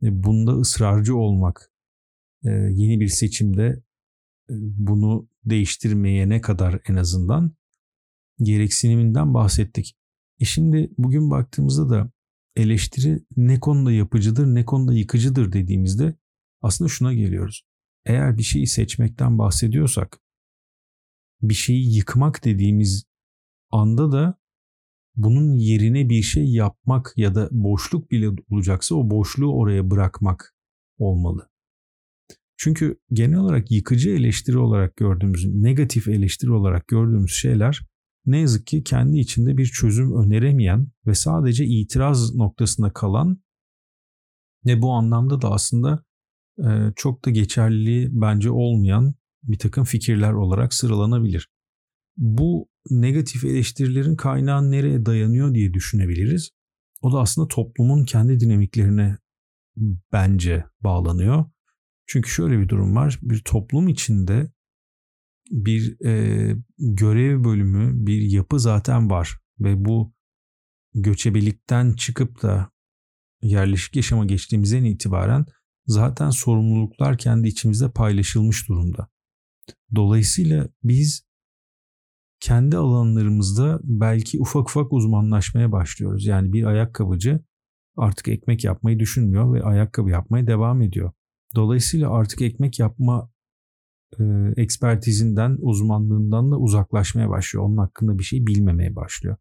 Bunda 0.01 0.53
ısrarcı 0.53 1.17
olmak. 1.17 1.74
Ee, 2.45 2.51
yeni 2.51 3.01
bir 3.01 3.09
seçimde 3.09 3.83
e, 4.51 4.55
bunu 4.59 5.29
değiştirmeye 5.45 6.29
ne 6.29 6.41
kadar 6.41 6.81
en 6.89 6.95
azından 6.95 7.53
gereksiniminden 8.39 9.35
bahsettik. 9.35 9.97
E 10.41 10.45
şimdi 10.45 10.91
bugün 10.99 11.31
baktığımızda 11.31 11.91
da 11.91 12.11
eleştiri 12.57 13.25
ne 13.37 13.61
konuda 13.61 13.93
yapıcıdır 13.93 14.47
ne 14.47 14.65
konuda 14.65 14.95
yıkıcıdır 14.95 15.53
dediğimizde 15.53 16.15
aslında 16.63 16.89
şuna 16.89 17.15
geliyoruz. 17.15 17.63
Eğer 18.07 18.39
bir 18.39 18.43
şeyi 18.43 18.67
seçmekten 18.67 19.39
bahsediyorsak 19.39 20.21
bir 21.43 21.55
şeyi 21.55 21.97
yıkmak 21.97 22.45
dediğimiz 22.45 23.05
anda 23.71 24.13
da 24.13 24.39
bunun 25.17 25.57
yerine 25.57 26.09
bir 26.09 26.23
şey 26.23 26.45
yapmak 26.45 27.13
ya 27.17 27.35
da 27.35 27.49
boşluk 27.53 28.11
bile 28.11 28.29
olacaksa 28.51 28.95
o 28.95 29.11
boşluğu 29.11 29.59
oraya 29.59 29.91
bırakmak 29.91 30.55
olmalı. 30.99 31.54
Çünkü 32.65 32.99
genel 33.13 33.39
olarak 33.39 33.71
yıkıcı 33.71 34.11
eleştiri 34.11 34.59
olarak 34.59 34.97
gördüğümüz, 34.97 35.55
negatif 35.55 36.09
eleştiri 36.09 36.53
olarak 36.53 36.89
gördüğümüz 36.89 37.33
şeyler 37.33 37.81
ne 38.27 38.39
yazık 38.39 38.67
ki 38.67 38.83
kendi 38.85 39.19
içinde 39.19 39.57
bir 39.57 39.67
çözüm 39.67 40.23
öneremeyen 40.23 40.89
ve 41.07 41.15
sadece 41.15 41.65
itiraz 41.65 42.35
noktasında 42.35 42.93
kalan 42.93 43.43
ve 44.67 44.83
bu 44.83 44.93
anlamda 44.93 45.43
da 45.43 45.51
aslında 45.51 46.05
çok 46.97 47.25
da 47.25 47.31
geçerli 47.31 48.09
bence 48.13 48.51
olmayan 48.51 49.15
bir 49.43 49.59
takım 49.59 49.85
fikirler 49.85 50.33
olarak 50.33 50.75
sıralanabilir. 50.75 51.49
Bu 52.17 52.69
negatif 52.91 53.45
eleştirilerin 53.45 54.17
kaynağı 54.17 54.71
nereye 54.71 55.07
dayanıyor 55.07 55.55
diye 55.55 55.75
düşünebiliriz. 55.75 56.51
O 57.03 57.13
da 57.13 57.21
aslında 57.21 57.49
toplumun 57.49 58.05
kendi 58.05 58.41
dinamiklerine 58.41 59.19
bence 60.13 60.65
bağlanıyor. 60.81 61.45
Çünkü 62.07 62.31
şöyle 62.31 62.59
bir 62.59 62.69
durum 62.69 62.97
var. 62.97 63.19
Bir 63.23 63.39
toplum 63.39 63.89
içinde 63.89 64.53
bir 65.51 66.07
e, 66.07 66.57
görev 66.79 67.45
bölümü, 67.45 68.07
bir 68.07 68.23
yapı 68.23 68.61
zaten 68.61 69.11
var 69.11 69.39
ve 69.61 69.85
bu 69.85 70.13
göçebelikten 70.95 71.93
çıkıp 71.93 72.43
da 72.43 72.71
yerleşik 73.43 73.97
yaşama 73.97 74.25
geçtiğimizden 74.25 74.85
itibaren 74.85 75.47
zaten 75.87 76.31
sorumluluklar 76.31 77.19
kendi 77.19 77.49
içimizde 77.49 77.91
paylaşılmış 77.91 78.69
durumda. 78.69 79.09
Dolayısıyla 79.95 80.69
biz 80.83 81.27
kendi 82.41 82.77
alanlarımızda 82.77 83.81
belki 83.83 84.41
ufak 84.41 84.69
ufak 84.69 84.93
uzmanlaşmaya 84.93 85.73
başlıyoruz. 85.73 86.27
Yani 86.27 86.53
bir 86.53 86.65
ayakkabıcı 86.65 87.41
artık 87.97 88.29
ekmek 88.29 88.65
yapmayı 88.65 88.99
düşünmüyor 88.99 89.55
ve 89.55 89.63
ayakkabı 89.63 90.11
yapmaya 90.11 90.47
devam 90.47 90.83
ediyor. 90.83 91.13
Dolayısıyla 91.55 92.11
artık 92.11 92.43
ekmek 92.43 92.79
yapma 92.79 93.31
e, 94.19 94.25
ekspertizinden, 94.57 95.57
uzmanlığından 95.61 96.51
da 96.51 96.57
uzaklaşmaya 96.57 97.29
başlıyor. 97.29 97.65
Onun 97.65 97.77
hakkında 97.77 98.19
bir 98.19 98.25
şey 98.25 98.47
bilmemeye 98.47 98.97
başlıyor. 98.97 99.37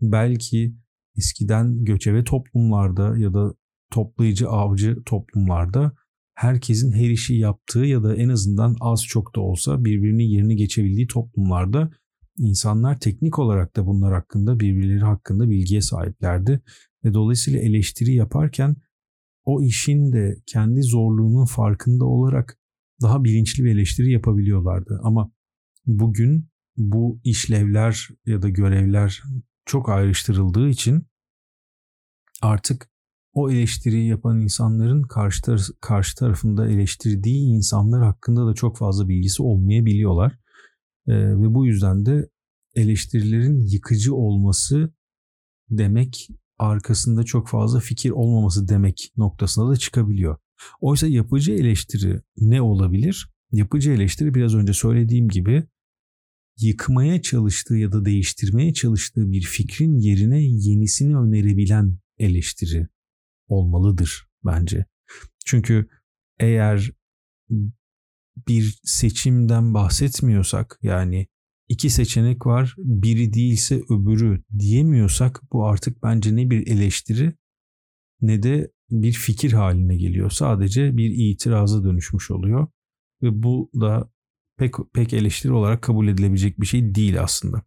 Belki 0.00 0.74
eskiden 1.16 1.84
göçebe 1.84 2.24
toplumlarda 2.24 3.18
ya 3.18 3.34
da 3.34 3.54
toplayıcı 3.90 4.48
avcı 4.48 4.96
toplumlarda 5.06 5.92
herkesin 6.34 6.92
her 6.92 7.10
işi 7.10 7.34
yaptığı 7.34 7.84
ya 7.84 8.02
da 8.02 8.16
en 8.16 8.28
azından 8.28 8.76
az 8.80 9.04
çok 9.04 9.36
da 9.36 9.40
olsa 9.40 9.84
birbirinin 9.84 10.24
yerini 10.24 10.56
geçebildiği 10.56 11.06
toplumlarda 11.06 11.90
insanlar 12.38 13.00
teknik 13.00 13.38
olarak 13.38 13.76
da 13.76 13.86
bunlar 13.86 14.14
hakkında 14.14 14.60
birbirleri 14.60 15.00
hakkında 15.04 15.50
bilgiye 15.50 15.80
sahiplerdi 15.80 16.60
ve 17.04 17.14
dolayısıyla 17.14 17.60
eleştiri 17.60 18.14
yaparken 18.14 18.76
o 19.44 19.62
işin 19.62 20.12
de 20.12 20.36
kendi 20.46 20.82
zorluğunun 20.82 21.44
farkında 21.44 22.04
olarak 22.04 22.58
daha 23.02 23.24
bilinçli 23.24 23.64
bir 23.64 23.70
eleştiri 23.70 24.12
yapabiliyorlardı. 24.12 25.00
Ama 25.02 25.32
bugün 25.86 26.48
bu 26.76 27.20
işlevler 27.24 28.08
ya 28.26 28.42
da 28.42 28.48
görevler 28.48 29.22
çok 29.66 29.88
ayrıştırıldığı 29.88 30.68
için 30.68 31.06
artık 32.42 32.88
o 33.32 33.50
eleştiriyi 33.50 34.08
yapan 34.08 34.40
insanların 34.40 35.02
karşı, 35.02 35.42
tar- 35.42 35.72
karşı 35.80 36.16
tarafında 36.16 36.68
eleştirdiği 36.68 37.56
insanlar 37.56 38.04
hakkında 38.04 38.46
da 38.46 38.54
çok 38.54 38.78
fazla 38.78 39.08
bilgisi 39.08 39.42
olmayabiliyorlar. 39.42 40.38
Ee, 41.06 41.12
ve 41.14 41.54
bu 41.54 41.66
yüzden 41.66 42.06
de 42.06 42.28
eleştirilerin 42.74 43.60
yıkıcı 43.60 44.14
olması 44.14 44.94
demek 45.70 46.28
arkasında 46.62 47.22
çok 47.22 47.48
fazla 47.48 47.80
fikir 47.80 48.10
olmaması 48.10 48.68
demek 48.68 49.12
noktasına 49.16 49.70
da 49.70 49.76
çıkabiliyor. 49.76 50.38
Oysa 50.80 51.06
yapıcı 51.06 51.52
eleştiri 51.52 52.20
ne 52.38 52.62
olabilir? 52.62 53.28
Yapıcı 53.52 53.92
eleştiri 53.92 54.34
biraz 54.34 54.54
önce 54.54 54.72
söylediğim 54.72 55.28
gibi 55.28 55.64
yıkmaya 56.60 57.22
çalıştığı 57.22 57.76
ya 57.76 57.92
da 57.92 58.04
değiştirmeye 58.04 58.72
çalıştığı 58.72 59.32
bir 59.32 59.42
fikrin 59.42 59.98
yerine 59.98 60.42
yenisini 60.42 61.16
önerebilen 61.16 61.98
eleştiri 62.18 62.88
olmalıdır 63.48 64.26
bence. 64.44 64.86
Çünkü 65.44 65.88
eğer 66.38 66.90
bir 68.48 68.80
seçimden 68.84 69.74
bahsetmiyorsak 69.74 70.78
yani 70.82 71.26
iki 71.72 71.90
seçenek 71.90 72.46
var 72.46 72.74
biri 72.78 73.32
değilse 73.32 73.80
öbürü 73.90 74.42
diyemiyorsak 74.58 75.40
bu 75.52 75.66
artık 75.66 76.02
bence 76.02 76.36
ne 76.36 76.50
bir 76.50 76.66
eleştiri 76.66 77.32
ne 78.20 78.42
de 78.42 78.70
bir 78.90 79.12
fikir 79.12 79.52
haline 79.52 79.96
geliyor. 79.96 80.30
Sadece 80.30 80.96
bir 80.96 81.10
itiraza 81.10 81.84
dönüşmüş 81.84 82.30
oluyor. 82.30 82.66
ve 83.22 83.42
bu 83.42 83.70
da 83.80 84.10
pek 84.56 84.74
pek 84.94 85.12
eleştiri 85.12 85.52
olarak 85.52 85.82
kabul 85.82 86.08
edilebilecek 86.08 86.60
bir 86.60 86.66
şey 86.66 86.94
değil 86.94 87.22
aslında. 87.22 87.62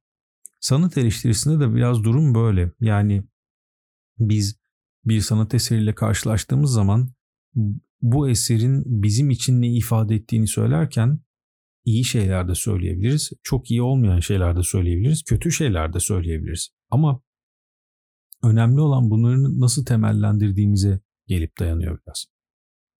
Sanat 0.59 0.97
eleştirisinde 0.97 1.59
de 1.59 1.75
biraz 1.75 2.03
durum 2.03 2.35
böyle. 2.35 2.71
Yani 2.81 3.23
biz 4.19 4.59
bir 5.05 5.21
sanat 5.21 5.53
eseriyle 5.53 5.95
karşılaştığımız 5.95 6.71
zaman 6.71 7.09
bu 8.01 8.29
eserin 8.29 8.83
bizim 9.03 9.29
için 9.29 9.61
ne 9.61 9.67
ifade 9.77 10.15
ettiğini 10.15 10.47
söylerken 10.47 11.19
iyi 11.85 12.03
şeyler 12.03 12.47
de 12.47 12.55
söyleyebiliriz. 12.55 13.31
Çok 13.43 13.71
iyi 13.71 13.81
olmayan 13.81 14.19
şeyler 14.19 14.57
de 14.57 14.63
söyleyebiliriz. 14.63 15.23
Kötü 15.23 15.51
şeyler 15.51 15.93
de 15.93 15.99
söyleyebiliriz. 15.99 16.69
Ama 16.89 17.21
önemli 18.43 18.81
olan 18.81 19.09
bunları 19.09 19.59
nasıl 19.59 19.85
temellendirdiğimize 19.85 20.99
gelip 21.27 21.59
dayanıyor 21.59 21.99
biraz. 22.05 22.25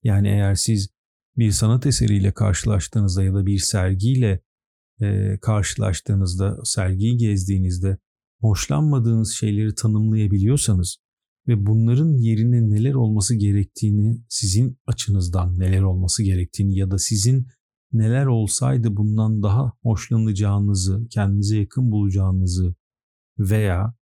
Yani 0.04 0.28
eğer 0.28 0.56
siz 0.56 0.89
bir 1.38 1.52
sanat 1.52 1.86
eseriyle 1.86 2.32
karşılaştığınızda 2.32 3.24
ya 3.24 3.34
da 3.34 3.45
bir 3.45 3.58
sergiyle 3.58 4.41
e, 5.02 5.38
karşılaştığınızda, 5.41 6.58
sergiyi 6.63 7.17
gezdiğinizde 7.17 7.98
hoşlanmadığınız 8.39 9.34
şeyleri 9.34 9.76
tanımlayabiliyorsanız 9.76 10.98
ve 11.48 11.65
bunların 11.65 12.17
yerine 12.17 12.69
neler 12.69 12.93
olması 12.93 13.36
gerektiğini, 13.36 14.21
sizin 14.30 14.80
açınızdan 14.88 15.60
neler 15.60 15.82
olması 15.82 16.24
gerektiğini 16.24 16.78
ya 16.78 16.91
da 16.91 16.98
sizin 16.98 17.48
neler 17.98 18.26
olsaydı 18.26 18.98
bundan 18.98 19.44
daha 19.44 19.72
hoşlanacağınızı, 19.84 21.08
kendinize 21.10 21.58
yakın 21.58 21.92
bulacağınızı 21.92 22.76
veya 23.40 23.96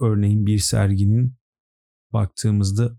örneğin 0.00 0.46
bir 0.46 0.58
serginin 0.58 1.34
baktığımızda 2.12 2.98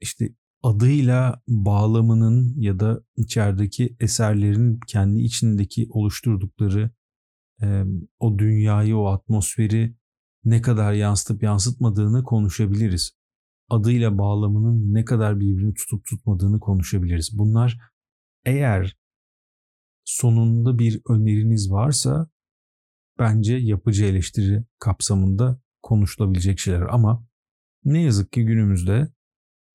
işte 0.00 0.34
adıyla 0.62 1.42
bağlamının 1.48 2.54
ya 2.56 2.80
da 2.80 3.02
içerideki 3.16 3.96
eserlerin 4.00 4.80
kendi 4.86 5.20
içindeki 5.20 5.86
oluşturdukları 5.90 6.90
o 8.18 8.38
dünyayı, 8.38 8.96
o 8.96 9.06
atmosferi 9.06 9.96
ne 10.44 10.62
kadar 10.62 10.92
yansıtıp 10.92 11.42
yansıtmadığını 11.42 12.24
konuşabiliriz. 12.24 13.12
Adıyla 13.68 14.18
bağlamının 14.18 14.94
ne 14.94 15.04
kadar 15.04 15.40
birbirini 15.40 15.74
tutup 15.74 16.04
tutmadığını 16.04 16.60
konuşabiliriz. 16.60 17.38
Bunlar 17.38 17.78
eğer 18.44 18.96
sonunda 20.04 20.78
bir 20.78 21.00
öneriniz 21.08 21.70
varsa 21.70 22.30
bence 23.18 23.54
yapıcı 23.54 24.04
eleştiri 24.04 24.64
kapsamında 24.78 25.60
konuşulabilecek 25.82 26.58
şeyler 26.58 26.82
ama 26.82 27.26
ne 27.84 28.02
yazık 28.02 28.32
ki 28.32 28.44
günümüzde 28.44 29.12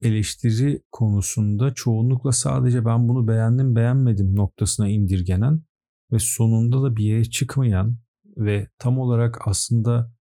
eleştiri 0.02 0.82
konusunda 0.92 1.74
çoğunlukla 1.74 2.32
sadece 2.32 2.86
ben 2.86 3.08
bunu 3.08 3.28
beğendim 3.28 3.76
beğenmedim 3.76 4.36
noktasına 4.36 4.90
indirgenen 4.90 5.63
ve 6.12 6.20
sonunda 6.20 6.84
da 6.84 6.96
bir 6.96 7.04
yere 7.04 7.26
çıkmayan 7.26 7.98
ve 8.38 8.70
tam 8.80 9.00
olarak 9.00 9.48
aslında 9.48 10.12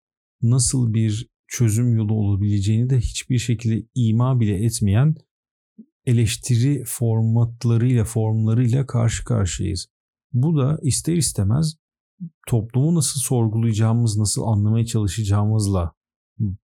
nasıl 0.41 0.93
bir 0.93 1.29
çözüm 1.47 1.95
yolu 1.95 2.13
olabileceğini 2.13 2.89
de 2.89 2.97
hiçbir 2.97 3.37
şekilde 3.37 3.87
ima 3.95 4.39
bile 4.39 4.65
etmeyen 4.65 5.15
eleştiri 6.05 6.83
formatlarıyla, 6.85 8.03
formlarıyla 8.03 8.85
karşı 8.85 9.25
karşıyayız. 9.25 9.87
Bu 10.33 10.57
da 10.57 10.77
ister 10.81 11.15
istemez 11.15 11.77
toplumu 12.47 12.95
nasıl 12.95 13.19
sorgulayacağımız, 13.19 14.17
nasıl 14.17 14.41
anlamaya 14.41 14.85
çalışacağımızla 14.85 15.93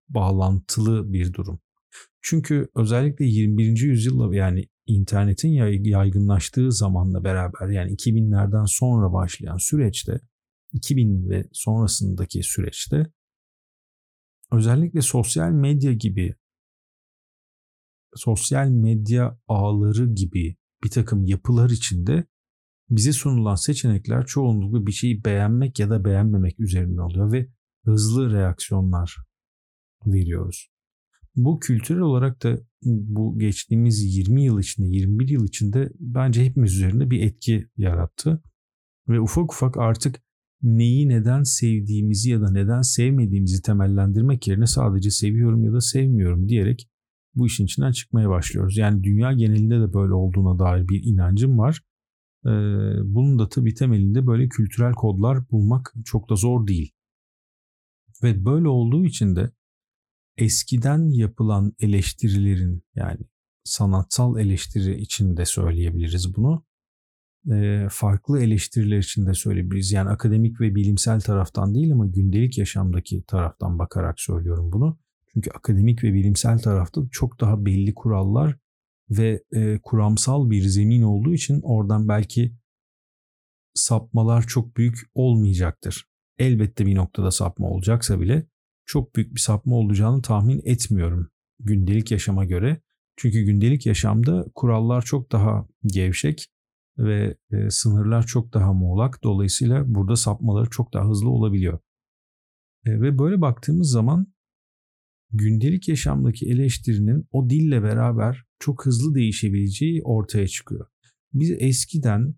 bağlantılı 0.09 1.12
bir 1.12 1.33
durum. 1.33 1.61
Çünkü 2.22 2.68
özellikle 2.75 3.25
21. 3.25 3.81
yüzyılla 3.81 4.37
yani 4.37 4.68
internetin 4.87 5.48
yaygınlaştığı 5.85 6.72
zamanla 6.72 7.25
beraber 7.25 7.68
yani 7.68 7.92
2000'lerden 7.92 8.64
sonra 8.64 9.12
başlayan 9.12 9.57
süreçte 9.57 10.20
2000 10.72 11.31
ve 11.31 11.48
sonrasındaki 11.53 12.42
süreçte 12.42 13.07
özellikle 14.53 15.03
sosyal 15.03 15.51
medya 15.51 15.92
gibi 15.92 16.35
sosyal 18.14 18.68
medya 18.68 19.38
ağları 19.48 20.14
gibi 20.14 20.57
bir 20.85 20.90
takım 20.90 21.25
yapılar 21.25 21.70
içinde 21.70 22.25
bize 22.90 23.12
sunulan 23.12 23.54
seçenekler 23.54 24.26
çoğunlukla 24.26 24.86
bir 24.86 24.92
şeyi 24.92 25.24
beğenmek 25.24 25.78
ya 25.78 25.90
da 25.90 26.04
beğenmemek 26.04 26.60
üzerine 26.60 27.02
oluyor 27.02 27.32
ve 27.32 27.48
hızlı 27.84 28.32
reaksiyonlar 28.32 29.16
veriyoruz. 30.06 30.68
Bu 31.36 31.60
kültürel 31.60 32.00
olarak 32.00 32.42
da 32.42 32.58
bu 32.84 33.38
geçtiğimiz 33.38 34.16
20 34.16 34.44
yıl 34.44 34.60
içinde, 34.60 34.88
21 34.88 35.28
yıl 35.28 35.44
içinde 35.44 35.92
bence 36.00 36.44
hepimiz 36.44 36.74
üzerinde 36.74 37.10
bir 37.10 37.22
etki 37.22 37.68
yarattı. 37.76 38.42
Ve 39.08 39.20
ufak 39.20 39.52
ufak 39.52 39.78
artık 39.78 40.22
neyi 40.62 41.08
neden 41.08 41.42
sevdiğimizi 41.42 42.30
ya 42.30 42.40
da 42.40 42.50
neden 42.50 42.80
sevmediğimizi 42.80 43.62
temellendirmek 43.62 44.48
yerine 44.48 44.66
sadece 44.66 45.10
seviyorum 45.10 45.64
ya 45.64 45.72
da 45.72 45.80
sevmiyorum 45.80 46.48
diyerek 46.48 46.88
bu 47.34 47.46
işin 47.46 47.64
içinden 47.64 47.92
çıkmaya 47.92 48.28
başlıyoruz. 48.28 48.76
Yani 48.76 49.04
dünya 49.04 49.32
genelinde 49.32 49.80
de 49.80 49.94
böyle 49.94 50.14
olduğuna 50.14 50.58
dair 50.58 50.88
bir 50.88 51.02
inancım 51.04 51.58
var. 51.58 51.82
Ee, 52.46 52.50
bunun 53.05 53.38
da 53.38 53.48
tabii 53.48 53.74
temelinde 53.74 54.26
böyle 54.26 54.48
kültürel 54.48 54.92
kodlar 54.92 55.50
bulmak 55.50 55.94
çok 56.05 56.31
da 56.31 56.37
zor 56.37 56.66
değil. 56.66 56.92
Ve 58.22 58.44
böyle 58.44 58.68
olduğu 58.68 59.05
için 59.05 59.37
de 59.37 59.50
eskiden 60.37 61.11
yapılan 61.11 61.72
eleştirilerin 61.81 62.83
yani 62.94 63.20
sanatsal 63.64 64.38
eleştiri 64.38 65.00
için 65.00 65.37
de 65.37 65.44
söyleyebiliriz 65.44 66.37
bunu. 66.37 66.64
E, 67.50 67.87
farklı 67.90 68.42
eleştiriler 68.42 68.98
için 68.98 69.26
de 69.26 69.35
söyleyebiliriz. 69.35 69.92
Yani 69.92 70.11
akademik 70.11 70.61
ve 70.61 70.74
bilimsel 70.74 71.20
taraftan 71.20 71.74
değil 71.74 71.92
ama 71.92 72.07
gündelik 72.07 72.59
yaşamdaki 72.59 73.24
taraftan 73.26 73.78
bakarak 73.78 74.20
söylüyorum 74.20 74.72
bunu. 74.72 74.98
Çünkü 75.33 75.50
akademik 75.50 76.05
ve 76.05 76.14
bilimsel 76.14 76.59
tarafta 76.59 77.00
çok 77.11 77.40
daha 77.40 77.64
belli 77.64 77.94
kurallar 77.94 78.59
ve 79.18 79.42
e, 79.53 79.79
kuramsal 79.83 80.51
bir 80.51 80.62
zemin 80.62 81.03
olduğu 81.03 81.35
için 81.35 81.61
oradan 81.62 82.09
belki 82.09 82.57
sapmalar 83.75 84.42
çok 84.46 84.77
büyük 84.77 84.98
olmayacaktır. 85.14 86.07
Elbette 86.38 86.87
bir 86.87 86.94
noktada 86.94 87.31
sapma 87.31 87.68
olacaksa 87.68 88.20
bile 88.20 88.46
çok 88.87 89.16
büyük 89.16 89.35
bir 89.35 89.40
sapma 89.40 89.77
olacağını 89.77 90.22
tahmin 90.22 90.62
etmiyorum 90.64 91.31
gündelik 91.64 92.11
yaşama 92.11 92.44
göre. 92.44 92.81
Çünkü 93.16 93.42
gündelik 93.42 93.87
yaşamda 93.87 94.46
kurallar 94.55 95.03
çok 95.03 95.33
daha 95.33 95.66
gevşek 95.87 96.48
ve 96.98 97.37
e, 97.51 97.70
sınırlar 97.70 98.27
çok 98.27 98.55
daha 98.55 98.72
muğlak. 98.72 99.25
Dolayısıyla 99.25 99.94
burada 99.94 100.16
sapmaları 100.16 100.70
çok 100.70 100.92
daha 100.92 101.09
hızlı 101.09 101.31
olabiliyor. 101.31 101.79
E, 102.87 103.01
ve 103.01 103.18
böyle 103.18 103.40
baktığımız 103.40 103.90
zaman 103.90 104.27
gündelik 105.31 105.88
yaşamdaki 105.88 106.46
eleştirinin 106.46 107.29
o 107.33 107.51
dille 107.51 107.83
beraber 107.83 108.44
çok 108.62 108.87
hızlı 108.87 109.14
değişebileceği 109.14 110.03
ortaya 110.03 110.48
çıkıyor. 110.48 110.87
Biz 111.33 111.51
eskiden 111.59 112.35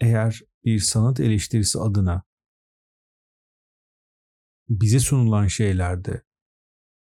eğer 0.00 0.40
bir 0.64 0.78
sanat 0.78 1.20
eleştirisi 1.20 1.78
adına 1.78 2.22
bize 4.68 4.98
sunulan 4.98 5.46
şeylerde 5.46 6.22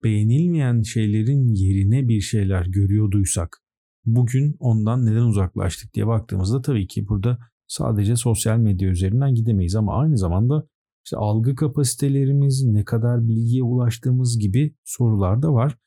beğenilmeyen 0.04 0.82
şeylerin 0.82 1.54
yerine 1.54 2.08
bir 2.08 2.22
şeyler 2.22 2.66
görüyorduysak 2.66 3.62
bugün 4.06 4.56
ondan 4.60 5.06
neden 5.06 5.24
uzaklaştık 5.24 5.94
diye 5.94 6.08
baktığımızda 6.08 6.62
tabii 6.62 6.88
ki 6.88 7.08
burada 7.08 7.38
sadece 7.68 8.16
sosyal 8.16 8.58
medya 8.58 8.90
üzerinden 8.90 9.36
gidemeyiz 9.36 9.76
ama 9.76 10.00
aynı 10.00 10.18
zamanda 10.18 10.68
işte 11.06 11.18
algı 11.18 11.56
kapasitelerimiz, 11.56 12.64
ne 12.64 12.86
kadar 12.86 13.28
bilgiye 13.28 13.64
ulaştığımız 13.64 14.40
gibi 14.40 14.76
sorular 14.84 15.42
da 15.42 15.54
var 15.54 15.78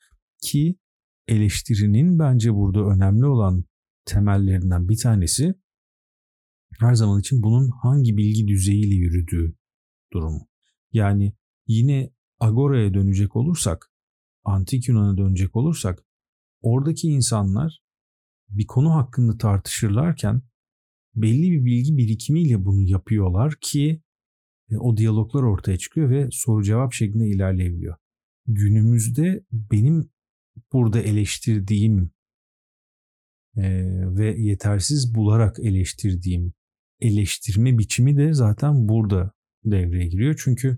ki 0.41 0.75
eleştirinin 1.27 2.19
bence 2.19 2.53
burada 2.53 2.79
önemli 2.79 3.25
olan 3.25 3.63
temellerinden 4.05 4.89
bir 4.89 4.97
tanesi 4.97 5.55
her 6.79 6.95
zaman 6.95 7.19
için 7.19 7.43
bunun 7.43 7.69
hangi 7.83 8.17
bilgi 8.17 8.47
düzeyiyle 8.47 8.95
yürüdüğü 8.95 9.55
durumu. 10.13 10.47
Yani 10.91 11.33
Yine 11.67 12.13
Agora'ya 12.39 12.93
dönecek 12.93 13.35
olursak, 13.35 13.91
Antik 14.43 14.87
Yunan'a 14.87 15.17
dönecek 15.17 15.55
olursak, 15.55 16.05
oradaki 16.61 17.07
insanlar 17.07 17.79
bir 18.49 18.67
konu 18.67 18.93
hakkında 18.93 19.37
tartışırlarken 19.37 20.41
belli 21.15 21.51
bir 21.51 21.65
bilgi 21.65 21.97
birikimiyle 21.97 22.65
bunu 22.65 22.81
yapıyorlar 22.81 23.53
ki 23.61 24.01
e, 24.69 24.77
o 24.77 24.97
diyaloglar 24.97 25.43
ortaya 25.43 25.77
çıkıyor 25.77 26.09
ve 26.09 26.29
soru 26.31 26.63
cevap 26.63 26.93
şeklinde 26.93 27.27
ilerleyebiliyor. 27.27 27.95
Günümüzde 28.47 29.45
benim 29.51 30.09
burada 30.73 31.01
eleştirdiğim 31.01 32.11
e, 33.57 33.63
ve 34.17 34.41
yetersiz 34.41 35.15
bularak 35.15 35.59
eleştirdiğim 35.59 36.53
eleştirme 36.99 37.77
biçimi 37.77 38.17
de 38.17 38.33
zaten 38.33 38.87
burada 38.87 39.31
devreye 39.65 40.07
giriyor. 40.07 40.41
Çünkü 40.43 40.77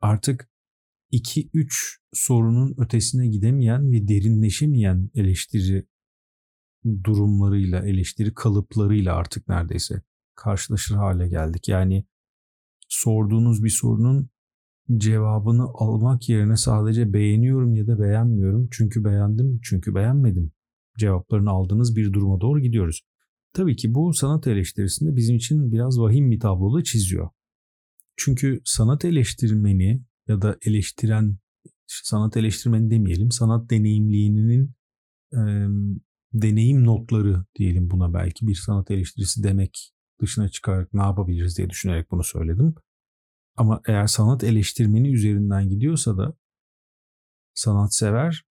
artık 0.00 0.50
2-3 1.12 1.96
sorunun 2.12 2.74
ötesine 2.78 3.28
gidemeyen 3.28 3.92
ve 3.92 4.08
derinleşemeyen 4.08 5.10
eleştiri 5.14 5.86
durumlarıyla, 7.04 7.86
eleştiri 7.86 8.34
kalıplarıyla 8.34 9.14
artık 9.14 9.48
neredeyse 9.48 10.02
karşılaşır 10.34 10.94
hale 10.94 11.28
geldik. 11.28 11.68
Yani 11.68 12.04
sorduğunuz 12.88 13.64
bir 13.64 13.70
sorunun 13.70 14.30
cevabını 14.96 15.64
almak 15.74 16.28
yerine 16.28 16.56
sadece 16.56 17.12
beğeniyorum 17.12 17.74
ya 17.74 17.86
da 17.86 18.00
beğenmiyorum. 18.00 18.68
Çünkü 18.70 19.04
beğendim, 19.04 19.60
çünkü 19.62 19.94
beğenmedim. 19.94 20.52
Cevaplarını 20.98 21.50
aldığınız 21.50 21.96
bir 21.96 22.12
duruma 22.12 22.40
doğru 22.40 22.60
gidiyoruz. 22.60 23.02
Tabii 23.52 23.76
ki 23.76 23.94
bu 23.94 24.14
sanat 24.14 24.46
eleştirisinde 24.46 25.16
bizim 25.16 25.36
için 25.36 25.72
biraz 25.72 26.00
vahim 26.00 26.30
bir 26.30 26.40
tablo 26.40 26.78
da 26.78 26.84
çiziyor. 26.84 27.28
Çünkü 28.16 28.60
sanat 28.64 29.04
eleştirmeni 29.04 30.02
ya 30.28 30.42
da 30.42 30.56
eleştiren, 30.66 31.36
sanat 31.86 32.36
eleştirmeni 32.36 32.90
demeyelim, 32.90 33.30
sanat 33.30 33.70
deneyimleyeninin 33.70 34.74
e, 35.32 35.40
deneyim 36.32 36.84
notları 36.84 37.44
diyelim 37.58 37.90
buna 37.90 38.14
belki 38.14 38.46
bir 38.46 38.54
sanat 38.54 38.90
eleştirisi 38.90 39.42
demek 39.42 39.92
dışına 40.20 40.48
çıkarak 40.48 40.94
ne 40.94 41.02
yapabiliriz 41.02 41.58
diye 41.58 41.70
düşünerek 41.70 42.10
bunu 42.10 42.24
söyledim. 42.24 42.74
Ama 43.56 43.80
eğer 43.86 44.06
sanat 44.06 44.44
eleştirmeni 44.44 45.12
üzerinden 45.12 45.68
gidiyorsa 45.68 46.18
da 46.18 46.34
sanatsever 47.54 48.44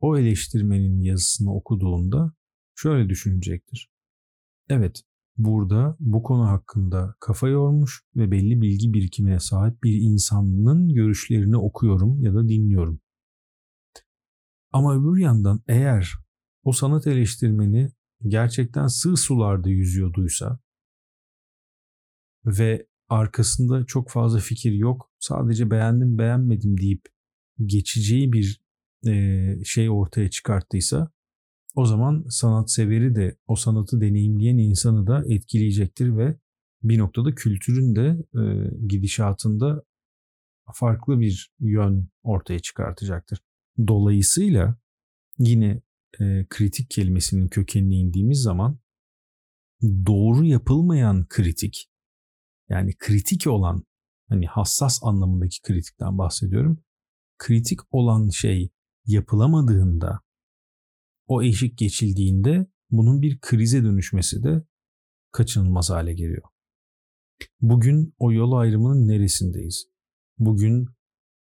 o 0.00 0.18
eleştirmenin 0.18 1.02
yazısını 1.02 1.54
okuduğunda 1.54 2.32
şöyle 2.74 3.08
düşünecektir. 3.08 3.90
Evet, 4.68 5.02
burada 5.36 5.96
bu 6.00 6.22
konu 6.22 6.48
hakkında 6.48 7.14
kafa 7.20 7.48
yormuş 7.48 8.02
ve 8.16 8.30
belli 8.30 8.60
bilgi 8.60 8.94
birikimine 8.94 9.40
sahip 9.40 9.82
bir 9.82 10.00
insanın 10.00 10.94
görüşlerini 10.94 11.56
okuyorum 11.56 12.22
ya 12.22 12.34
da 12.34 12.48
dinliyorum. 12.48 13.00
Ama 14.72 14.94
öbür 14.94 15.18
yandan 15.18 15.62
eğer 15.68 16.12
o 16.62 16.72
sanat 16.72 17.06
eleştirmeni 17.06 17.88
gerçekten 18.26 18.86
sığ 18.86 19.16
sularda 19.16 19.68
yüzüyorduysa 19.68 20.58
ve 22.44 22.86
arkasında 23.08 23.86
çok 23.86 24.10
fazla 24.10 24.38
fikir 24.38 24.72
yok. 24.72 25.10
Sadece 25.18 25.70
beğendim 25.70 26.18
beğenmedim 26.18 26.80
deyip 26.80 27.02
geçeceği 27.64 28.32
bir 28.32 28.60
e, 29.06 29.64
şey 29.64 29.90
ortaya 29.90 30.30
çıkarttıysa 30.30 31.10
o 31.74 31.86
zaman 31.86 32.24
sanatseveri 32.28 33.14
de 33.14 33.36
o 33.46 33.56
sanatı 33.56 34.00
deneyimleyen 34.00 34.58
insanı 34.58 35.06
da 35.06 35.24
etkileyecektir 35.28 36.16
ve 36.16 36.38
bir 36.82 36.98
noktada 36.98 37.34
kültürün 37.34 37.96
de 37.96 38.24
e, 38.34 38.70
gidişatında 38.86 39.82
farklı 40.74 41.20
bir 41.20 41.52
yön 41.60 42.08
ortaya 42.22 42.58
çıkartacaktır. 42.58 43.38
Dolayısıyla 43.86 44.76
yine 45.38 45.82
e, 46.20 46.46
kritik 46.50 46.90
kelimesinin 46.90 47.48
kökenine 47.48 47.96
indiğimiz 47.96 48.42
zaman 48.42 48.78
doğru 49.82 50.44
yapılmayan 50.44 51.26
kritik 51.28 51.90
yani 52.68 52.94
kritik 52.98 53.46
olan 53.46 53.84
hani 54.28 54.46
hassas 54.46 55.00
anlamındaki 55.02 55.62
kritikten 55.62 56.18
bahsediyorum. 56.18 56.78
Kritik 57.38 57.80
olan 57.90 58.28
şey 58.28 58.70
yapılamadığında 59.06 60.20
o 61.26 61.42
eşik 61.42 61.78
geçildiğinde 61.78 62.66
bunun 62.90 63.22
bir 63.22 63.38
krize 63.40 63.82
dönüşmesi 63.82 64.42
de 64.42 64.62
kaçınılmaz 65.32 65.90
hale 65.90 66.14
geliyor. 66.14 66.42
Bugün 67.60 68.14
o 68.18 68.32
yol 68.32 68.52
ayrımının 68.52 69.08
neresindeyiz? 69.08 69.86
Bugün 70.38 70.86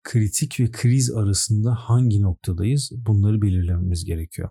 kritik 0.03 0.61
ve 0.61 0.71
kriz 0.71 1.11
arasında 1.11 1.75
hangi 1.75 2.23
noktadayız? 2.23 2.93
Bunları 3.07 3.43
belirlememiz 3.43 4.05
gerekiyor. 4.05 4.51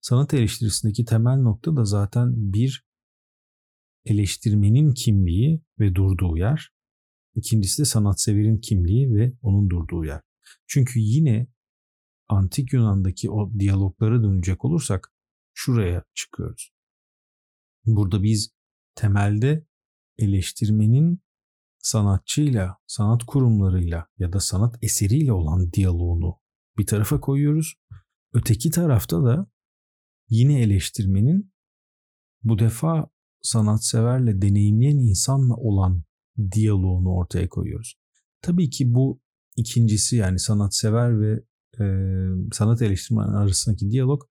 Sanat 0.00 0.34
eleştirisindeki 0.34 1.04
temel 1.04 1.36
nokta 1.36 1.76
da 1.76 1.84
zaten 1.84 2.52
bir 2.52 2.84
eleştirmenin 4.04 4.92
kimliği 4.94 5.62
ve 5.78 5.94
durduğu 5.94 6.36
yer. 6.36 6.70
İkincisi 7.34 7.82
de 7.82 7.84
sanatseverin 7.84 8.58
kimliği 8.58 9.14
ve 9.14 9.32
onun 9.42 9.70
durduğu 9.70 10.04
yer. 10.04 10.20
Çünkü 10.66 11.00
yine 11.00 11.46
antik 12.28 12.72
Yunan'daki 12.72 13.30
o 13.30 13.52
diyaloglara 13.58 14.22
dönecek 14.22 14.64
olursak 14.64 15.12
şuraya 15.54 16.04
çıkıyoruz. 16.14 16.72
Burada 17.84 18.22
biz 18.22 18.54
temelde 18.94 19.66
eleştirmenin 20.18 21.22
sanatçıyla, 21.78 22.76
sanat 22.86 23.24
kurumlarıyla 23.24 24.08
ya 24.18 24.32
da 24.32 24.40
sanat 24.40 24.78
eseriyle 24.82 25.32
olan 25.32 25.72
diyaloğunu 25.72 26.40
bir 26.78 26.86
tarafa 26.86 27.20
koyuyoruz. 27.20 27.74
Öteki 28.32 28.70
tarafta 28.70 29.24
da 29.24 29.46
yine 30.28 30.62
eleştirmenin 30.62 31.52
bu 32.42 32.58
defa 32.58 33.10
sanatseverle, 33.42 34.42
deneyimleyen 34.42 34.96
insanla 34.96 35.54
olan 35.54 36.02
diyaloğunu 36.52 37.14
ortaya 37.14 37.48
koyuyoruz. 37.48 37.94
Tabii 38.42 38.70
ki 38.70 38.94
bu 38.94 39.20
ikincisi 39.56 40.16
yani 40.16 40.38
sanatsever 40.38 41.20
ve 41.20 41.42
e, 41.80 41.84
sanat 42.52 42.82
eleştirmen 42.82 43.28
arasındaki 43.28 43.90
diyalog 43.90 44.22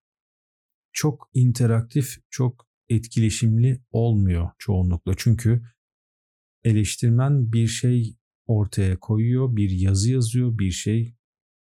çok 0.93 1.29
interaktif, 1.33 2.15
çok 2.29 2.67
etkileşimli 2.89 3.83
olmuyor 3.91 4.49
çoğunlukla. 4.57 5.13
Çünkü 5.17 5.61
eleştirmen 6.63 7.51
bir 7.53 7.67
şey 7.67 8.17
ortaya 8.45 8.99
koyuyor, 8.99 9.55
bir 9.55 9.69
yazı 9.69 10.11
yazıyor, 10.11 10.57
bir 10.57 10.71
şey 10.71 11.15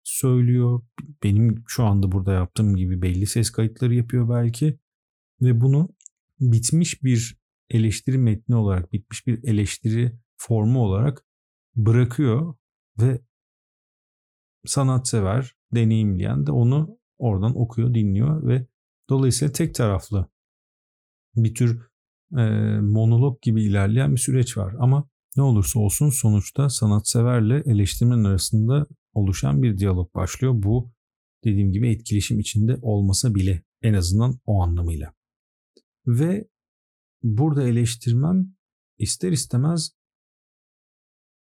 söylüyor. 0.05 0.83
Benim 1.23 1.65
şu 1.67 1.85
anda 1.85 2.13
burada 2.13 2.33
yaptığım 2.33 2.77
gibi 2.77 3.03
belli 3.03 3.27
ses 3.27 3.51
kayıtları 3.51 3.95
yapıyor 3.95 4.29
belki 4.29 4.79
ve 5.41 5.61
bunu 5.61 5.89
bitmiş 6.41 7.03
bir 7.03 7.39
eleştiri 7.71 8.19
metni 8.19 8.57
olarak, 8.57 8.93
bitmiş 8.93 9.27
bir 9.27 9.45
eleştiri 9.45 10.13
formu 10.37 10.81
olarak 10.81 11.25
bırakıyor 11.77 12.55
ve 13.01 13.21
sanatsever, 14.67 15.55
deneyimleyen 15.75 16.47
de 16.47 16.53
onu 16.53 16.99
oradan 17.19 17.61
okuyor, 17.61 17.95
dinliyor 17.95 18.49
ve 18.49 18.67
dolayısıyla 19.11 19.53
tek 19.53 19.75
taraflı 19.75 20.27
bir 21.37 21.55
tür 21.55 21.89
e, 22.33 22.43
monolog 22.81 23.43
gibi 23.43 23.65
ilerleyen 23.65 24.13
bir 24.13 24.21
süreç 24.21 24.57
var. 24.57 24.75
Ama 24.79 25.09
ne 25.37 25.43
olursa 25.43 25.81
olsun 25.81 26.11
sonuçta 26.11 26.69
sanatseverle 26.69 27.63
eleştirmen 27.67 28.25
arasında 28.25 28.87
oluşan 29.15 29.63
bir 29.63 29.79
diyalog 29.79 30.15
başlıyor. 30.15 30.55
Bu 30.57 30.93
dediğim 31.45 31.73
gibi 31.73 31.91
etkileşim 31.91 32.41
içinde 32.41 32.79
olmasa 32.83 33.35
bile 33.35 33.63
en 33.83 33.95
azından 33.95 34.41
o 34.47 34.63
anlamıyla. 34.63 35.16
Ve 36.07 36.49
burada 37.23 37.69
eleştirmen 37.69 38.57
ister 38.99 39.33
istemez 39.33 39.93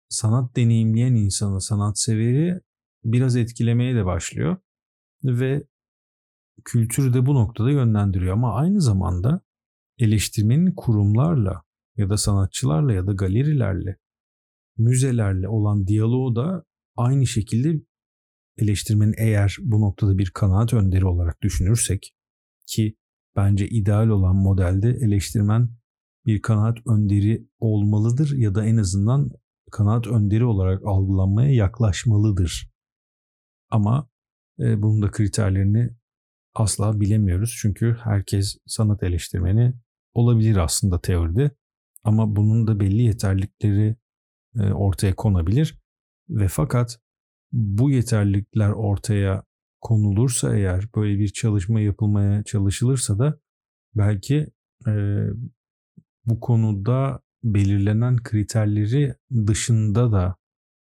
sanat 0.09 0.57
deneyimleyen 0.57 1.15
insanı, 1.15 1.61
sanat-severi 1.61 2.61
biraz 3.05 3.37
etkilemeye 3.37 3.95
de 3.95 4.05
başlıyor. 4.05 4.57
Ve 5.25 5.67
kültürü 6.65 7.15
de 7.15 7.27
bu 7.27 7.35
noktada 7.35 7.71
yönlendiriyor. 7.71 8.33
Ama 8.33 8.55
aynı 8.55 8.81
zamanda 8.81 9.41
eleştirmenin 9.99 10.73
kurumlarla 10.77 11.63
ya 11.97 12.11
da 12.11 12.17
sanatçılarla 12.17 12.93
ya 12.93 13.07
da 13.07 13.13
galerilerle, 13.13 13.97
müzelerle 14.77 15.49
olan 15.49 15.87
diyaloğu 15.87 16.37
da 16.37 16.65
aynı 16.97 17.27
şekilde 17.27 17.81
eleştirmenin 18.57 19.15
eğer 19.19 19.57
bu 19.61 19.81
noktada 19.81 20.19
bir 20.19 20.31
kanaat 20.31 20.75
önderi 20.75 21.07
olarak 21.07 21.43
düşünürsek 21.43 22.15
ki 22.67 22.97
bence 23.37 23.69
ideal 23.69 24.09
olan 24.09 24.37
modelde 24.37 24.91
eleştirmen 24.91 25.69
bir 26.27 26.43
kanaat 26.43 26.87
önderi 26.87 27.49
olmalıdır 27.59 28.37
ya 28.37 28.55
da 28.55 28.65
en 28.65 28.77
azından 28.77 29.31
kanaat 29.71 30.07
önderi 30.07 30.45
olarak 30.45 30.83
algılanmaya 30.85 31.55
yaklaşmalıdır. 31.55 32.71
Ama 33.71 34.09
e, 34.61 34.83
bunun 34.83 35.03
da 35.03 35.11
kriterlerini 35.11 35.91
asla 36.55 37.01
bilemiyoruz. 37.01 37.59
Çünkü 37.61 37.97
herkes 38.03 38.59
sanat 38.67 39.03
eleştirmeni 39.03 39.75
olabilir 40.15 40.57
aslında 40.57 41.01
teoride. 41.01 41.51
Ama 42.05 42.37
bunun 42.37 42.67
da 42.67 42.81
belli 42.81 43.03
yeterlilikleri 43.03 43.97
e, 44.57 44.73
ortaya 44.73 45.15
konabilir. 45.15 45.79
Ve 46.29 46.49
fakat 46.49 46.99
bu 47.53 47.91
yeterlilikler 47.91 48.71
ortaya 48.71 49.45
konulursa 49.85 50.57
eğer 50.57 50.89
böyle 50.97 51.19
bir 51.19 51.29
çalışma 51.29 51.81
yapılmaya 51.81 52.45
çalışılırsa 52.45 53.19
da 53.19 53.41
belki 53.95 54.47
e, 54.87 54.93
bu 56.27 56.41
konuda 56.41 57.21
belirlenen 57.45 58.17
kriterleri 58.17 59.15
dışında 59.47 60.13
da 60.13 60.37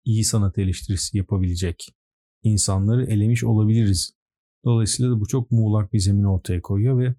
iyi 0.05 0.23
sanat 0.23 0.57
eleştirisi 0.57 1.17
yapabilecek 1.17 1.95
insanları 2.43 3.05
elemiş 3.05 3.43
olabiliriz. 3.43 4.13
Dolayısıyla 4.65 5.11
da 5.11 5.19
bu 5.19 5.27
çok 5.27 5.51
muğlak 5.51 5.93
bir 5.93 5.99
zemin 5.99 6.23
ortaya 6.23 6.61
koyuyor 6.61 6.99
ve 6.99 7.15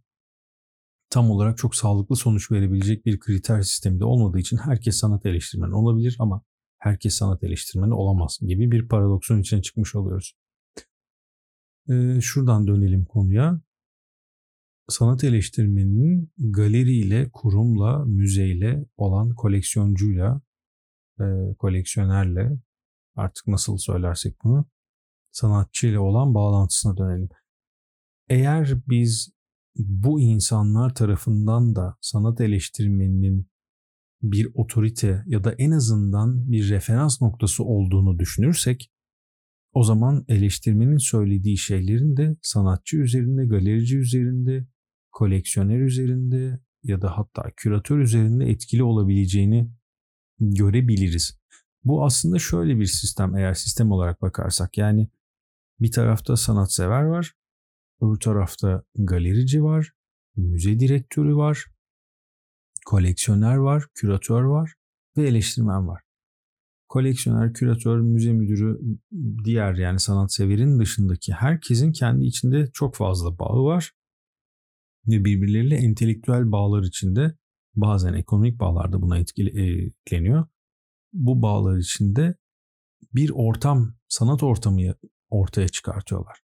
tam 1.11 1.31
olarak 1.31 1.59
çok 1.59 1.75
sağlıklı 1.77 2.17
sonuç 2.17 2.53
verebilecek 2.53 3.07
bir 3.07 3.21
kriter 3.21 3.63
sistemi 3.63 4.01
de 4.01 4.05
olmadığı 4.05 4.39
için 4.39 4.57
herkes 4.57 4.97
sanat 4.97 5.27
eleştirmeni 5.27 5.75
olabilir 5.75 6.17
ama 6.19 6.43
herkes 6.79 7.15
sanat 7.15 7.45
eleştirmeni 7.45 7.95
olamaz 7.95 8.39
gibi 8.41 8.71
bir 8.71 8.89
paradoksun 8.89 9.41
içine 9.41 9.63
çıkmış 9.63 9.95
oluyoruz. 9.95 10.35
Ee, 11.91 12.21
şuradan 12.21 12.67
dönelim 12.67 13.05
konuya. 13.05 13.61
sanat 14.89 15.25
eleştirmeninin 15.25 16.33
galeriyle, 16.39 17.31
kurumla, 17.33 18.05
müzeyle 18.05 18.87
olan 18.97 19.35
koleksiyoncuyla, 19.35 20.41
e, 21.21 21.25
koleksiyonerle 21.59 22.59
artık 23.17 23.47
nasıl 23.47 23.79
söylersek 23.79 24.37
bunu 24.45 24.65
sanatçıyla 25.31 26.01
olan 26.01 26.35
bağlantısına 26.35 26.97
dönelim. 26.97 27.29
Eğer 28.29 28.75
biz 28.89 29.33
bu 29.77 30.21
insanlar 30.21 30.95
tarafından 30.95 31.77
da 31.77 31.97
sanat 32.01 32.41
eleştirmeninin 32.41 33.47
bir 34.23 34.49
otorite 34.55 35.25
ya 35.27 35.45
da 35.45 35.53
en 35.53 35.71
azından 35.71 36.53
bir 36.53 36.71
referans 36.71 37.23
noktası 37.23 37.65
olduğunu 37.65 38.19
düşünürsek 38.19 38.91
o 39.75 39.85
zaman 39.85 40.25
eleştirmenin 40.29 40.99
söylediği 40.99 41.59
şeylerin 41.59 42.17
de 42.17 42.37
sanatçı 42.43 42.97
üzerinde, 42.97 43.47
galerici 43.47 43.99
üzerinde, 43.99 44.67
koleksiyoner 45.13 45.81
üzerinde 45.81 46.61
ya 46.83 47.03
da 47.03 47.19
hatta 47.19 47.51
küratör 47.57 47.99
üzerinde 47.99 48.51
etkili 48.51 48.83
olabileceğini 48.83 49.71
görebiliriz. 50.41 51.39
Bu 51.85 52.05
aslında 52.05 52.39
şöyle 52.39 52.79
bir 52.79 52.87
sistem 52.87 53.37
eğer 53.37 53.55
sistem 53.55 53.91
olarak 53.91 54.23
bakarsak 54.23 54.79
yani 54.79 55.09
bir 55.81 55.91
tarafta 55.91 56.37
sanatsever 56.37 57.03
var, 57.03 57.35
öbür 58.01 58.21
tarafta 58.21 58.83
galerici 58.95 59.63
var, 59.63 59.93
müze 60.37 60.81
direktörü 60.81 61.37
var, 61.37 61.65
koleksiyoner 62.87 63.57
var, 63.57 63.85
küratör 63.95 64.43
var 64.43 64.75
ve 65.17 65.29
eleştirmen 65.29 65.89
var. 65.89 66.04
Koleksiyoner, 66.95 67.53
küratör, 67.53 68.01
müze 68.01 68.33
müdürü, 68.33 68.79
diğer 69.45 69.75
yani 69.75 70.01
sanatseverin 70.01 70.79
dışındaki 70.79 71.33
herkesin 71.33 71.93
kendi 71.93 72.25
içinde 72.25 72.71
çok 72.73 72.97
fazla 72.97 73.39
bağı 73.39 73.65
var 73.65 73.93
ve 75.07 75.25
birbirleriyle 75.25 75.77
entelektüel 75.77 76.53
bağlar 76.53 76.83
içinde 76.83 77.37
bazen 77.75 78.13
ekonomik 78.13 78.61
bağlar 78.61 78.93
da 78.93 79.03
buna 79.03 79.19
etkileniyor. 79.19 80.47
Bu 81.13 81.43
bağlar 81.43 81.79
içinde 81.79 82.35
bir 83.15 83.31
ortam, 83.31 83.95
sanat 84.09 84.43
ortamı 84.43 84.81
ortaya 85.29 85.69
çıkartıyorlar. 85.69 86.39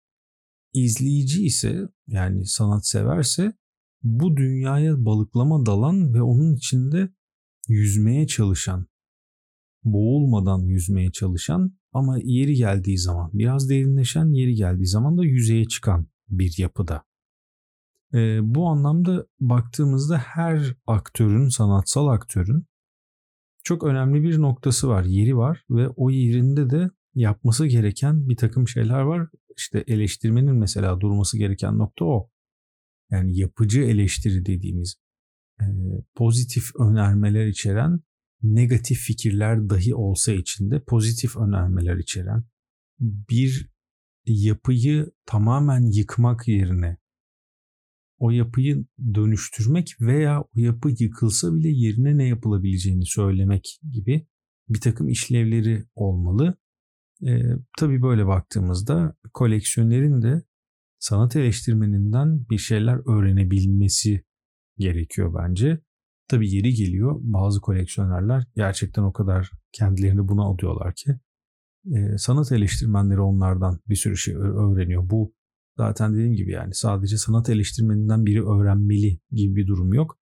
İzleyici 0.73 1.45
ise 1.45 1.81
yani 2.07 2.47
sanat 2.47 2.87
severse 2.87 3.53
bu 4.03 4.37
dünyaya 4.37 5.05
balıklama 5.05 5.67
dalan 5.67 6.15
ve 6.15 6.23
onun 6.23 6.57
içinde 6.57 7.09
yüzmeye 7.69 8.27
çalışan, 8.27 8.87
boğulmadan 9.85 10.61
yüzmeye 10.61 11.13
çalışan 11.13 11.79
ama 11.93 12.19
yeri 12.23 12.55
geldiği 12.55 12.99
zaman 12.99 13.31
biraz 13.33 13.71
derinleşen, 13.71 14.33
yeri 14.33 14.55
geldiği 14.55 14.87
zaman 14.87 15.19
da 15.19 15.25
yüzeye 15.25 15.65
çıkan 15.65 16.07
bir 16.29 16.55
yapıda. 16.59 17.05
E, 18.15 18.39
bu 18.43 18.69
anlamda 18.69 19.27
baktığımızda 19.41 20.19
her 20.19 20.75
aktörün, 20.87 21.49
sanatsal 21.49 22.09
aktörün 22.09 22.67
çok 23.65 23.85
önemli 23.85 24.23
bir 24.23 24.39
noktası 24.39 24.89
var, 24.89 25.05
yeri 25.05 25.37
var 25.37 25.65
ve 25.71 25.89
o 25.89 26.11
yerinde 26.11 26.71
de 26.71 26.91
yapması 27.15 27.67
gereken 27.67 28.29
bir 28.29 28.37
takım 28.37 28.69
şeyler 28.69 29.01
var. 29.01 29.29
İşte 29.57 29.85
eleştirmenin 29.87 30.55
mesela 30.55 31.01
durması 31.01 31.39
gereken 31.39 31.79
nokta 31.79 32.05
o. 32.05 32.31
Yani 33.11 33.39
yapıcı 33.39 33.81
eleştiri 33.81 34.47
dediğimiz 34.47 34.97
e, 35.61 35.67
pozitif 36.15 36.65
önermeler 36.81 37.47
içeren 37.47 38.01
negatif 38.43 38.99
fikirler 38.99 39.71
dahi 39.71 39.95
olsa 39.95 40.33
içinde 40.33 40.81
pozitif 40.85 41.37
önermeler 41.37 41.97
içeren 41.97 42.45
bir 43.01 43.71
yapıyı 44.27 45.11
tamamen 45.27 45.93
yıkmak 45.93 46.49
yerine 46.49 46.97
o 48.19 48.31
yapıyı 48.31 48.85
dönüştürmek 49.15 49.97
veya 50.01 50.41
o 50.41 50.49
yapı 50.55 50.91
yıkılsa 50.99 51.55
bile 51.55 51.69
yerine 51.69 52.19
ne 52.19 52.25
yapılabileceğini 52.25 53.07
söylemek 53.07 53.81
gibi 53.91 54.27
bir 54.69 54.81
takım 54.81 55.09
işlevleri 55.09 55.85
olmalı. 55.95 56.55
E, 57.27 57.43
tabii 57.79 58.03
böyle 58.03 58.27
baktığımızda 58.27 59.17
koleksiyonerin 59.35 60.23
de 60.23 60.43
sanat 60.99 61.37
eleştirmeninden 61.37 62.47
bir 62.51 62.59
şeyler 62.59 63.19
öğrenebilmesi 63.19 64.25
gerekiyor 64.79 65.35
bence. 65.35 65.81
Tabii 66.29 66.55
yeri 66.55 66.75
geliyor 66.75 67.17
bazı 67.21 67.61
koleksiyonerler 67.61 68.47
gerçekten 68.57 69.03
o 69.03 69.13
kadar 69.13 69.51
kendilerini 69.73 70.29
buna 70.29 70.51
adıyorlar 70.51 70.95
ki 70.95 71.19
e, 71.87 72.19
sanat 72.19 72.53
eleştirmenleri 72.53 73.21
onlardan 73.21 73.81
bir 73.89 73.97
sürü 73.97 74.17
şey 74.17 74.35
öğreniyor. 74.35 75.11
Bu 75.11 75.35
zaten 75.77 76.15
dediğim 76.15 76.35
gibi 76.35 76.53
yani 76.53 76.75
sadece 76.75 77.17
sanat 77.17 77.51
eleştirmeninden 77.51 78.27
biri 78.27 78.47
öğrenmeli 78.47 79.21
gibi 79.31 79.57
bir 79.57 79.67
durum 79.67 79.95
yok. 79.95 80.19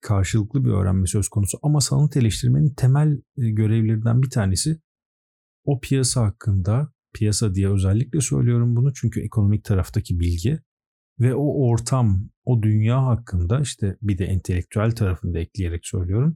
Karşılıklı 0.00 0.64
bir 0.64 0.70
öğrenme 0.70 1.06
söz 1.06 1.28
konusu 1.28 1.58
ama 1.62 1.80
sanat 1.80 2.16
eleştirmenin 2.16 2.74
temel 2.74 3.22
e, 3.38 3.50
görevlerinden 3.50 4.22
bir 4.22 4.30
tanesi 4.30 4.80
o 5.64 5.80
piyasa 5.80 6.24
hakkında, 6.24 6.92
piyasa 7.14 7.54
diye 7.54 7.70
özellikle 7.70 8.20
söylüyorum 8.20 8.76
bunu 8.76 8.94
çünkü 8.94 9.20
ekonomik 9.20 9.64
taraftaki 9.64 10.20
bilgi 10.20 10.60
ve 11.20 11.34
o 11.34 11.68
ortam, 11.68 12.30
o 12.44 12.62
dünya 12.62 13.06
hakkında 13.06 13.60
işte 13.60 13.96
bir 14.02 14.18
de 14.18 14.24
entelektüel 14.24 14.90
tarafını 14.90 15.34
da 15.34 15.38
ekleyerek 15.38 15.86
söylüyorum. 15.86 16.34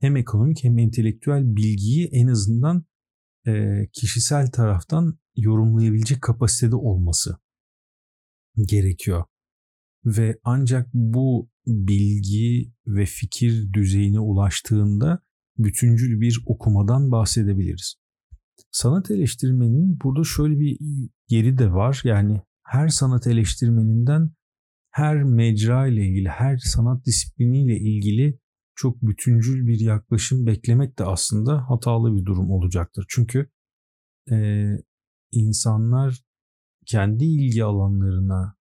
Hem 0.00 0.16
ekonomik 0.16 0.64
hem 0.64 0.78
entelektüel 0.78 1.56
bilgiyi 1.56 2.08
en 2.12 2.26
azından 2.26 2.84
e, 3.46 3.86
kişisel 3.92 4.50
taraftan 4.50 5.18
yorumlayabilecek 5.36 6.22
kapasitede 6.22 6.76
olması 6.76 7.36
gerekiyor. 8.56 9.24
Ve 10.04 10.38
ancak 10.44 10.88
bu 10.94 11.50
bilgi 11.66 12.72
ve 12.86 13.06
fikir 13.06 13.72
düzeyine 13.72 14.20
ulaştığında 14.20 15.22
bütüncül 15.58 16.20
bir 16.20 16.40
okumadan 16.46 17.12
bahsedebiliriz. 17.12 17.94
Sanat 18.70 19.10
eleştirmenin 19.10 20.00
burada 20.00 20.24
şöyle 20.24 20.58
bir 20.58 20.78
yeri 21.28 21.58
de 21.58 21.72
var. 21.72 22.00
Yani 22.04 22.40
her 22.72 22.88
sanat 22.88 23.26
eleştirmeninden 23.26 24.30
her 24.90 25.22
mecra 25.22 25.86
ile 25.86 26.06
ilgili, 26.06 26.28
her 26.28 26.56
sanat 26.56 27.06
disipliniyle 27.06 27.76
ilgili 27.76 28.38
çok 28.74 29.02
bütüncül 29.02 29.66
bir 29.66 29.80
yaklaşım 29.80 30.46
beklemek 30.46 30.98
de 30.98 31.04
aslında 31.04 31.70
hatalı 31.70 32.16
bir 32.16 32.24
durum 32.24 32.50
olacaktır. 32.50 33.06
Çünkü 33.08 33.50
e, 34.30 34.66
insanlar 35.32 36.22
kendi 36.86 37.24
ilgi 37.24 37.64
alanlarına 37.64 38.56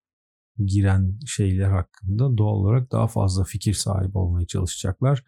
giren 0.65 1.19
şeyler 1.25 1.69
hakkında 1.69 2.37
doğal 2.37 2.55
olarak 2.55 2.91
daha 2.91 3.07
fazla 3.07 3.43
fikir 3.43 3.73
sahibi 3.73 4.17
olmaya 4.17 4.47
çalışacaklar. 4.47 5.23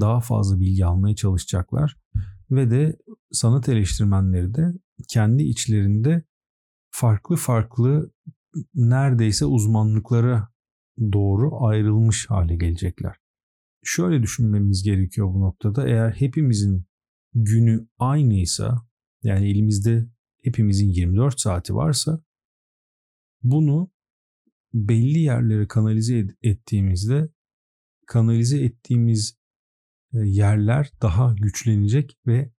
Daha 0.00 0.20
fazla 0.20 0.60
bilgi 0.60 0.86
almaya 0.86 1.14
çalışacaklar. 1.14 1.96
Ve 2.50 2.70
de 2.70 2.96
sanat 3.32 3.68
eleştirmenleri 3.68 4.54
de 4.54 4.72
kendi 5.08 5.42
içlerinde 5.42 6.24
farklı 6.90 7.36
farklı 7.36 8.12
neredeyse 8.74 9.44
uzmanlıklara 9.44 10.48
doğru 11.12 11.64
ayrılmış 11.66 12.30
hale 12.30 12.56
gelecekler. 12.56 13.16
Şöyle 13.82 14.22
düşünmemiz 14.22 14.82
gerekiyor 14.82 15.34
bu 15.34 15.40
noktada. 15.40 15.88
Eğer 15.88 16.12
hepimizin 16.12 16.86
günü 17.34 17.88
aynıysa 17.98 18.86
yani 19.22 19.50
elimizde 19.50 20.06
hepimizin 20.42 20.88
24 20.88 21.40
saati 21.40 21.74
varsa 21.74 22.22
bunu 23.42 23.90
belli 24.74 25.18
yerlere 25.18 25.68
kanalize 25.68 26.26
ettiğimizde 26.42 27.28
kanalize 28.06 28.64
ettiğimiz 28.64 29.38
e, 30.12 30.18
yerler 30.18 30.90
daha 31.02 31.34
güçlenecek 31.34 32.18
ve 32.26 32.52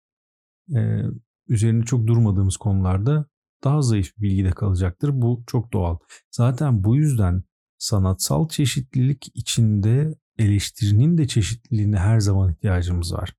e, 0.76 1.02
üzerinde 1.48 1.86
çok 1.86 2.08
durmadığımız 2.08 2.58
konularda 2.58 3.31
daha 3.64 3.82
zayıf 3.82 4.18
bilgide 4.18 4.52
kalacaktır. 4.52 5.22
Bu 5.22 5.44
çok 5.48 5.74
doğal. 5.74 5.98
Zaten 6.32 6.84
bu 6.84 6.96
yüzden 6.96 7.44
sanatsal 7.78 8.50
çeşitlilik 8.50 9.32
içinde 9.34 10.16
eleştirinin 10.38 11.18
de 11.18 11.28
çeşitliliğine 11.28 11.98
her 11.98 12.20
zaman 12.20 12.52
ihtiyacımız 12.52 13.14
var. 13.14 13.36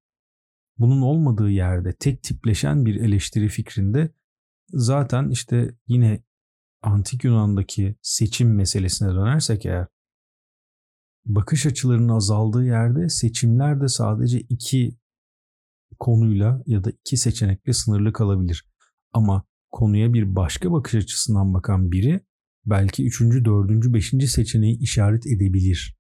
Bunun 0.79 1.03
olmadığı 1.03 1.51
yerde 1.51 1.93
tek 1.93 2.23
tipleşen 2.23 2.87
bir 2.87 2.95
eleştiri 2.95 3.49
fikrinde 3.49 4.11
zaten 4.69 5.31
işte 5.31 5.75
yine 5.87 6.23
antik 6.83 7.25
Yunan'daki 7.25 7.97
seçim 8.03 8.55
meselesine 8.55 9.09
dönersek 9.09 9.67
eğer 9.67 9.87
bakış 11.25 11.67
açılarının 11.67 12.09
azaldığı 12.09 12.65
yerde 12.65 13.09
seçimler 13.09 13.81
de 13.81 13.89
sadece 13.89 14.41
iki 14.41 14.97
konuyla 15.99 16.63
ya 16.67 16.85
da 16.85 16.91
iki 16.91 17.17
seçenekle 17.17 17.73
sınırlı 17.73 18.13
kalabilir. 18.13 18.69
Ama 19.13 19.45
konuya 19.73 20.15
bir 20.15 20.37
başka 20.37 20.73
bakış 20.73 20.95
açısından 20.95 21.55
bakan 21.55 21.93
biri 21.93 22.21
belki 22.67 23.07
üçüncü, 23.07 23.45
dördüncü, 23.45 23.95
beşinci 23.95 24.29
seçeneği 24.29 24.79
işaret 24.79 25.27
edebilir. 25.27 25.97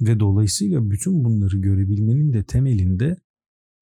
Ve 0.00 0.20
dolayısıyla 0.20 0.90
bütün 0.90 1.24
bunları 1.24 1.58
görebilmenin 1.58 2.32
de 2.32 2.44
temelinde 2.44 3.16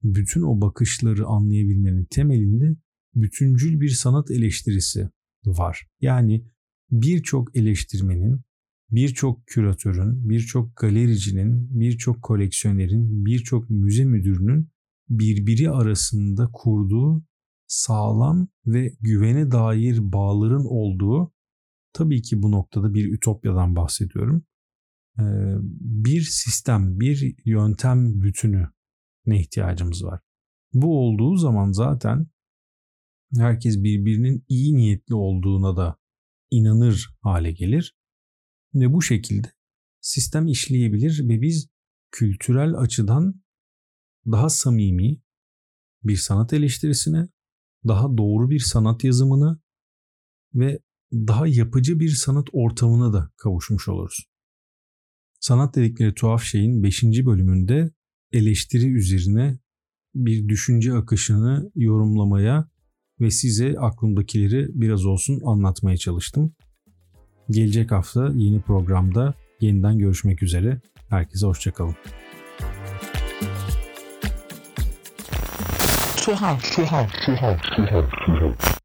bütün 0.03 0.41
o 0.41 0.61
bakışları 0.61 1.25
anlayabilmenin 1.25 2.05
temelinde 2.05 2.75
bütüncül 3.15 3.81
bir 3.81 3.89
sanat 3.89 4.31
eleştirisi 4.31 5.09
var. 5.45 5.87
Yani 6.01 6.45
birçok 6.91 7.55
eleştirmenin 7.57 8.41
birçok 8.91 9.47
küratörün, 9.47 10.29
birçok 10.29 10.75
galericinin, 10.75 11.79
birçok 11.79 12.21
koleksiyonerin, 12.21 13.25
birçok 13.25 13.69
müze 13.69 14.05
müdürünün 14.05 14.69
birbiri 15.09 15.69
arasında 15.69 16.49
kurduğu 16.53 17.23
sağlam 17.67 18.47
ve 18.65 18.95
güvene 18.99 19.51
dair 19.51 19.99
bağların 20.13 20.65
olduğu 20.65 21.33
tabii 21.93 22.21
ki 22.21 22.41
bu 22.41 22.51
noktada 22.51 22.93
bir 22.93 23.13
ütopyadan 23.13 23.75
bahsediyorum. 23.75 24.45
Bir 25.79 26.21
sistem, 26.21 26.99
bir 26.99 27.35
yöntem 27.45 28.21
bütünü 28.21 28.69
ne 29.25 29.39
ihtiyacımız 29.39 30.03
var. 30.03 30.19
Bu 30.73 30.99
olduğu 30.99 31.35
zaman 31.35 31.71
zaten 31.71 32.27
herkes 33.37 33.77
birbirinin 33.77 34.45
iyi 34.47 34.75
niyetli 34.75 35.15
olduğuna 35.15 35.77
da 35.77 35.97
inanır 36.51 37.15
hale 37.21 37.51
gelir 37.51 37.95
ve 38.73 38.93
bu 38.93 39.01
şekilde 39.01 39.53
sistem 40.01 40.47
işleyebilir 40.47 41.29
ve 41.29 41.41
biz 41.41 41.69
kültürel 42.11 42.75
açıdan 42.75 43.43
daha 44.25 44.49
samimi 44.49 45.21
bir 46.03 46.15
sanat 46.15 46.53
eleştirisine, 46.53 47.27
daha 47.87 48.17
doğru 48.17 48.49
bir 48.49 48.59
sanat 48.59 49.03
yazımını 49.03 49.59
ve 50.53 50.79
daha 51.13 51.47
yapıcı 51.47 51.99
bir 51.99 52.09
sanat 52.09 52.47
ortamına 52.53 53.13
da 53.13 53.31
kavuşmuş 53.37 53.87
oluruz. 53.87 54.25
Sanat 55.39 55.75
dedikleri 55.75 56.13
tuhaf 56.13 56.43
şeyin 56.43 56.83
5. 56.83 57.03
bölümünde 57.03 57.91
eleştiri 58.31 58.93
üzerine 58.93 59.59
bir 60.15 60.47
düşünce 60.49 60.93
akışını 60.93 61.71
yorumlamaya 61.75 62.69
ve 63.19 63.31
size 63.31 63.75
aklımdakileri 63.79 64.67
biraz 64.73 65.05
olsun 65.05 65.41
anlatmaya 65.45 65.97
çalıştım. 65.97 66.55
Gelecek 67.49 67.91
hafta 67.91 68.31
yeni 68.35 68.61
programda 68.61 69.33
yeniden 69.61 69.97
görüşmek 69.97 70.43
üzere. 70.43 70.81
Herkese 71.09 71.45
hoşçakalın. 71.47 71.95
Tuhaf, 76.23 76.61
tuhaf, 76.71 77.11
tuhaf, 77.25 77.59
tuhaf, 77.75 78.07
tuhaf. 78.25 78.82